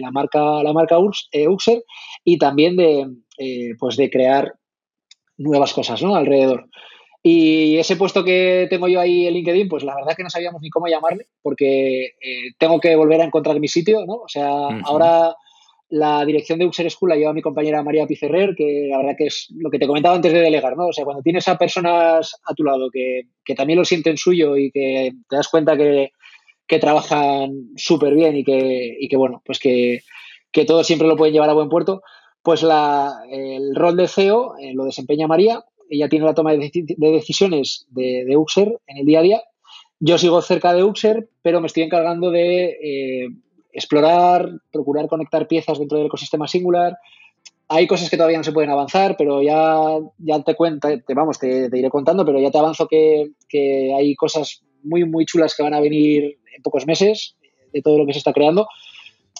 la 0.00 0.10
marca, 0.10 0.62
la 0.64 0.72
marca 0.72 0.98
Uxer 0.98 1.84
y 2.24 2.38
también 2.38 2.76
de, 2.76 3.06
pues 3.78 3.96
de 3.96 4.10
crear 4.10 4.54
nuevas 5.36 5.72
cosas 5.72 6.02
¿no? 6.02 6.16
alrededor. 6.16 6.68
Y 7.22 7.76
ese 7.78 7.96
puesto 7.96 8.24
que 8.24 8.66
tengo 8.70 8.86
yo 8.88 9.00
ahí 9.00 9.26
en 9.26 9.34
LinkedIn, 9.34 9.68
pues 9.68 9.82
la 9.82 9.94
verdad 9.94 10.14
que 10.16 10.22
no 10.22 10.30
sabíamos 10.30 10.62
ni 10.62 10.70
cómo 10.70 10.86
llamarle, 10.86 11.26
porque 11.42 12.04
eh, 12.20 12.52
tengo 12.58 12.80
que 12.80 12.94
volver 12.94 13.20
a 13.20 13.24
encontrar 13.24 13.58
mi 13.58 13.68
sitio, 13.68 14.06
¿no? 14.06 14.14
O 14.14 14.28
sea, 14.28 14.48
ahora 14.84 15.34
la 15.90 16.24
dirección 16.24 16.58
de 16.58 16.66
Uxer 16.66 16.90
School 16.90 17.10
la 17.10 17.16
lleva 17.16 17.32
mi 17.32 17.42
compañera 17.42 17.82
María 17.82 18.06
Picerrer, 18.06 18.54
que 18.54 18.88
la 18.90 18.98
verdad 18.98 19.16
que 19.16 19.26
es 19.26 19.48
lo 19.56 19.70
que 19.70 19.78
te 19.78 19.86
comentaba 19.86 20.14
antes 20.14 20.32
de 20.32 20.40
delegar, 20.40 20.76
¿no? 20.76 20.88
O 20.88 20.92
sea, 20.92 21.04
cuando 21.04 21.22
tienes 21.22 21.48
a 21.48 21.56
personas 21.56 22.34
a 22.44 22.54
tu 22.54 22.64
lado 22.64 22.90
que, 22.92 23.22
también 23.54 23.78
lo 23.78 23.84
sienten 23.84 24.18
suyo 24.18 24.56
y 24.56 24.70
que 24.70 25.12
te 25.28 25.36
das 25.36 25.48
cuenta 25.48 25.76
que, 25.76 26.12
trabajan 26.80 27.70
súper 27.76 28.14
bien 28.14 28.36
y 28.36 28.44
que, 28.44 28.96
y 29.00 29.08
que, 29.08 29.16
bueno, 29.16 29.42
pues 29.44 29.58
que, 29.58 30.02
que 30.52 30.66
todo 30.66 30.84
siempre 30.84 31.08
lo 31.08 31.16
pueden 31.16 31.32
llevar 31.32 31.48
a 31.48 31.54
buen 31.54 31.70
puerto, 31.70 32.02
pues 32.42 32.62
el 32.62 33.74
rol 33.74 33.96
de 33.96 34.08
CEO 34.08 34.56
eh, 34.58 34.72
lo 34.74 34.84
desempeña 34.84 35.26
María, 35.26 35.64
ella 35.90 36.08
tiene 36.08 36.26
la 36.26 36.34
toma 36.34 36.52
de, 36.52 36.70
decisiones 36.96 37.86
de, 37.90 38.36
Uxer 38.36 38.78
en 38.86 38.98
el 38.98 39.06
día 39.06 39.20
a 39.20 39.22
día. 39.22 39.42
Yo 40.00 40.18
sigo 40.18 40.40
cerca 40.42 40.72
de 40.72 40.84
Uxer, 40.84 41.28
pero 41.42 41.60
me 41.60 41.66
estoy 41.66 41.82
encargando 41.82 42.30
de 42.30 42.78
eh, 42.82 43.28
explorar, 43.72 44.48
procurar 44.72 45.08
conectar 45.08 45.46
piezas 45.46 45.78
dentro 45.78 45.98
del 45.98 46.06
ecosistema 46.06 46.48
singular. 46.48 46.98
Hay 47.68 47.86
cosas 47.86 48.08
que 48.08 48.16
todavía 48.16 48.38
no 48.38 48.44
se 48.44 48.52
pueden 48.52 48.70
avanzar, 48.70 49.16
pero 49.18 49.42
ya, 49.42 49.98
ya 50.18 50.42
te 50.42 50.54
cuento, 50.54 50.88
te, 51.06 51.14
vamos, 51.14 51.38
te, 51.38 51.68
iré 51.72 51.90
contando, 51.90 52.24
pero 52.24 52.40
ya 52.40 52.50
te 52.50 52.58
avanzo 52.58 52.88
que, 52.88 53.30
que 53.48 53.94
hay 53.94 54.14
cosas 54.16 54.62
muy, 54.82 55.04
muy 55.04 55.26
chulas 55.26 55.54
que 55.54 55.62
van 55.62 55.74
a 55.74 55.80
venir 55.80 56.38
en 56.56 56.62
pocos 56.62 56.86
meses 56.86 57.36
de 57.72 57.82
todo 57.82 57.98
lo 57.98 58.06
que 58.06 58.12
se 58.12 58.18
está 58.18 58.32
creando. 58.32 58.66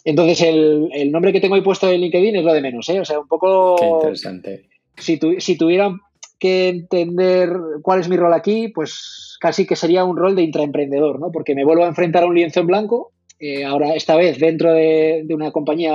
Entonces, 0.05 0.43
el, 0.43 1.11
nombre 1.11 1.33
que 1.33 1.41
tengo 1.41 1.55
ahí 1.55 1.63
puesto 1.63 1.89
en 1.89 2.01
LinkedIn 2.01 2.37
es 2.37 2.45
lo 2.45 2.53
de 2.53 2.61
menos, 2.61 2.89
¿eh? 2.89 3.01
O 3.01 3.05
sea, 3.05 3.19
un 3.19 3.29
poco... 3.29 3.77
Qué 3.77 3.87
interesante. 3.87 4.69
Si, 4.97 5.19
si 5.39 5.57
tuviera 5.57 5.95
que 6.39 6.69
entender 6.69 7.53
cuál 7.83 8.01
es 8.01 8.09
mi 8.09 8.17
rol 8.17 8.33
aquí, 8.33 8.69
pues 8.69 9.37
casi 9.41 9.67
que 9.67 9.77
sería 9.77 10.05
un 10.05 10.17
rol 10.17 10.37
de 10.37 10.43
intraemprendedor, 10.43 11.21
¿no? 11.21 11.31
Porque 11.33 11.55
me 11.55 11.65
vuelvo 11.65 11.85
a 11.85 11.89
enfrentar 11.89 12.23
a 12.23 12.27
un 12.27 12.35
lienzo 12.35 12.61
en 12.61 12.67
blanco, 12.67 13.13
eh, 13.39 13.65
ahora 13.65 13.95
esta 13.95 14.17
vez 14.17 14.39
dentro 14.39 14.73
de, 14.73 15.27
una 15.31 15.53
compañía 15.53 15.95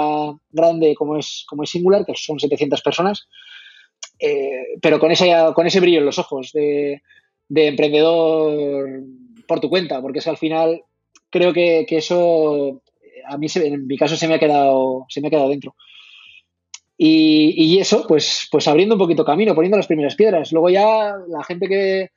grande 0.52 0.96
como 0.96 1.18
es, 1.18 1.46
como 1.48 1.64
es 1.64 1.70
Singular, 1.70 2.06
que 2.06 2.14
son 2.16 2.40
700 2.40 2.82
personas, 2.82 3.28
eh, 4.20 4.78
pero 4.82 5.00
con 5.00 5.12
ese, 5.12 5.34
con 5.54 5.68
ese 5.68 5.80
brillo 5.80 6.00
en 6.00 6.06
los 6.06 6.20
ojos 6.20 6.52
de, 6.54 7.02
emprendedor 7.54 9.04
por 9.48 9.60
tu 9.60 9.70
cuenta, 9.70 10.02
porque 10.02 10.20
es 10.20 10.26
que 10.26 10.32
al 10.32 10.38
final 10.38 10.82
creo 11.30 11.54
que, 11.54 11.86
que 11.88 11.98
eso 11.98 12.82
a 13.26 13.38
mí 13.38 13.48
en 13.56 13.88
mi 13.88 13.98
caso 13.98 14.16
se 14.16 14.28
me 14.28 14.36
ha 14.36 14.40
quedado, 14.40 15.06
se 15.10 15.22
me 15.22 15.28
ha 15.28 15.32
quedado 15.32 15.50
dentro. 15.50 15.76
Y, 16.96 17.80
eso, 17.80 18.06
pues, 18.08 18.48
pues 18.50 18.68
abriendo 18.68 18.96
un 18.96 19.00
poquito 19.00 19.26
camino, 19.26 19.56
poniendo 19.56 19.78
las 19.78 19.88
primeras 19.88 20.16
piedras. 20.16 20.54
Luego 20.54 20.70
ya 20.70 21.16
la 21.28 21.44
gente 21.44 21.68
que, 21.68 22.12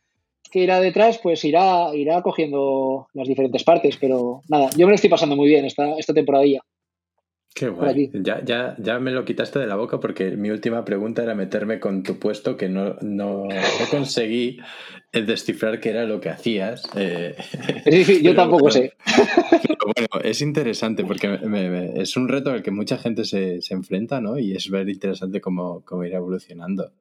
irá 0.55 0.81
detrás, 0.81 1.19
pues 1.23 1.45
irá, 1.45 1.95
irá 1.95 2.23
cogiendo 2.23 3.09
las 3.15 3.29
diferentes 3.29 3.65
partes. 3.65 3.97
Pero 3.97 4.43
nada, 4.49 4.71
yo 4.77 4.87
me 4.87 4.93
lo 4.93 4.95
estoy 4.95 5.11
pasando 5.11 5.37
muy 5.37 5.49
bien 5.49 5.65
esta, 5.65 5.95
esta 5.99 6.15
temporadilla. 6.15 6.61
Qué 7.57 7.71
guay. 7.71 8.11
Ya, 8.13 8.45
ya, 8.45 8.77
ya 8.79 8.99
me 8.99 9.13
lo 9.13 9.25
quitaste 9.25 9.59
de 9.59 9.67
la 9.67 9.77
boca 9.77 9.99
porque 9.99 10.33
mi 10.33 10.51
última 10.51 10.85
pregunta 10.85 11.23
era 11.23 11.35
meterme 11.35 11.81
con 11.81 12.03
tu 12.03 12.19
puesto 12.19 12.55
que 12.55 12.69
no, 12.69 12.97
no, 13.01 13.49
conseguí 13.91 14.59
descifrar 15.11 15.81
qué 15.81 15.89
era 15.89 16.05
lo 16.05 16.21
que 16.21 16.29
hacías. 16.29 16.87
Eh. 16.95 17.35
Yo 18.23 18.35
tampoco 18.35 18.71
sé. 18.71 18.93
bueno, 19.97 20.23
es 20.23 20.43
interesante 20.43 21.03
porque 21.07 21.41
es 21.95 22.19
un 22.19 22.29
reto 22.29 22.51
al 22.51 22.63
que 22.63 22.71
mucha 22.71 22.99
gente 22.99 23.25
se, 23.25 23.63
se, 23.63 23.73
enfrenta, 23.73 24.21
¿no? 24.21 24.39
Y 24.39 24.53
es 24.53 24.69
ver 24.69 24.91
interesante 24.91 25.41
cómo, 25.41 25.83
cómo 25.87 26.05
ir 26.05 26.13
evolucionando. 26.13 26.93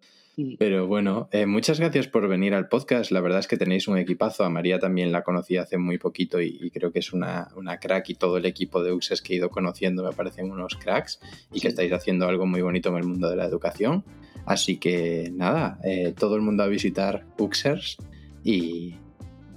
Pero 0.58 0.88
bueno, 0.88 1.30
eh, 1.32 1.46
muchas 1.46 1.80
gracias 1.80 2.08
por 2.08 2.28
venir 2.28 2.54
al 2.54 2.68
podcast. 2.68 3.12
La 3.12 3.22
verdad 3.22 3.40
es 3.40 3.48
que 3.48 3.58
tenéis 3.58 3.88
un 3.88 3.98
equipazo. 3.98 4.44
A 4.44 4.50
María 4.50 4.80
también 4.80 5.12
la 5.12 5.24
conocí 5.24 5.58
hace 5.58 5.78
muy 5.78 5.98
poquito 5.98 6.42
y, 6.42 6.70
creo 6.72 6.92
que 6.92 7.00
es 7.00 7.14
una, 7.14 7.48
una, 7.56 7.78
crack 7.80 8.10
y 8.10 8.16
todo 8.16 8.38
el 8.38 8.46
equipo 8.46 8.84
de 8.84 8.92
Uxes 8.92 9.22
que 9.22 9.34
he 9.34 9.38
ido 9.38 9.50
conociendo 9.50 10.04
me 10.04 10.12
parecen 10.12 10.52
unos 10.52 10.76
cracks 10.76 11.20
y 11.54 11.62
que 11.62 11.70
estáis 11.70 11.94
haciendo 11.94 12.28
algo 12.28 12.46
muy 12.46 12.62
bonito 12.62 12.90
en 12.90 12.98
el 12.98 13.04
mundo 13.04 13.30
de 13.30 13.38
la 13.38 13.46
educación. 13.46 14.04
Así 14.46 14.78
que 14.78 15.32
nada, 15.34 15.80
eh, 15.84 16.14
todo 16.18 16.36
el 16.36 16.42
mundo 16.42 16.64
a 16.64 16.68
visitar 16.68 17.26
Uxers 17.38 17.98
y 18.44 18.96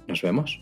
nos 0.07 0.21
vemos. 0.21 0.61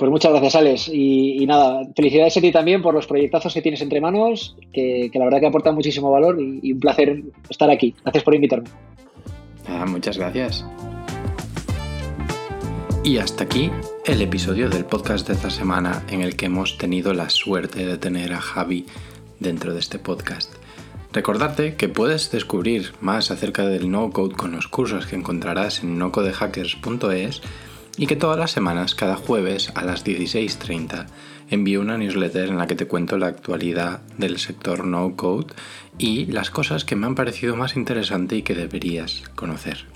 Pues 0.00 0.10
muchas 0.10 0.30
gracias, 0.30 0.54
Alex. 0.54 0.90
Y, 0.90 1.44
nada, 1.46 1.82
felicidades 1.94 2.34
a 2.34 2.40
ti 2.40 2.50
también 2.50 2.80
por 2.80 2.94
los 2.94 3.06
proyectazos 3.06 3.52
que 3.52 3.60
tienes 3.60 3.82
entre 3.82 4.00
manos, 4.00 4.56
que, 4.72 5.10
la 5.12 5.26
verdad 5.26 5.40
que 5.40 5.46
aportan 5.46 5.74
muchísimo 5.74 6.10
valor 6.10 6.40
y, 6.40 6.72
un 6.72 6.80
placer 6.80 7.22
estar 7.50 7.68
aquí. 7.68 7.94
Gracias 8.02 8.24
por 8.24 8.34
invitarme. 8.34 8.70
Muchas 9.86 10.18
gracias. 10.18 10.64
Y 13.02 13.18
hasta 13.18 13.44
aquí 13.44 13.70
el 14.04 14.20
episodio 14.20 14.68
del 14.68 14.84
podcast 14.84 15.26
de 15.26 15.34
esta 15.34 15.50
semana 15.50 16.04
en 16.08 16.20
el 16.20 16.36
que 16.36 16.46
hemos 16.46 16.76
tenido 16.76 17.14
la 17.14 17.30
suerte 17.30 17.86
de 17.86 17.96
tener 17.96 18.34
a 18.34 18.40
Javi 18.40 18.86
dentro 19.38 19.72
de 19.72 19.80
este 19.80 19.98
podcast. 19.98 20.52
Recordarte 21.12 21.74
que 21.74 21.88
puedes 21.88 22.30
descubrir 22.30 22.92
más 23.00 23.30
acerca 23.30 23.66
del 23.66 23.90
no 23.90 24.10
code 24.10 24.36
con 24.36 24.52
los 24.52 24.68
cursos 24.68 25.06
que 25.06 25.16
encontrarás 25.16 25.82
en 25.82 25.98
nocodehackers.es 25.98 27.40
y 27.96 28.06
que 28.06 28.16
todas 28.16 28.38
las 28.38 28.52
semanas, 28.52 28.94
cada 28.94 29.16
jueves 29.16 29.72
a 29.74 29.84
las 29.84 30.04
16.30, 30.04 31.06
envío 31.50 31.80
una 31.80 31.98
newsletter 31.98 32.48
en 32.48 32.58
la 32.58 32.66
que 32.66 32.76
te 32.76 32.86
cuento 32.86 33.18
la 33.18 33.26
actualidad 33.26 34.00
del 34.16 34.38
sector 34.38 34.86
no 34.86 35.16
code 35.16 35.52
y 35.98 36.26
las 36.26 36.50
cosas 36.50 36.84
que 36.84 36.96
me 36.96 37.06
han 37.06 37.14
parecido 37.14 37.56
más 37.56 37.76
interesantes 37.76 38.38
y 38.38 38.42
que 38.42 38.54
deberías 38.54 39.24
conocer. 39.34 39.86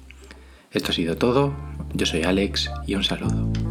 Esto 0.72 0.90
ha 0.90 0.94
sido 0.94 1.16
todo, 1.16 1.54
yo 1.92 2.04
soy 2.04 2.24
Alex 2.24 2.70
y 2.86 2.96
un 2.96 3.04
saludo. 3.04 3.63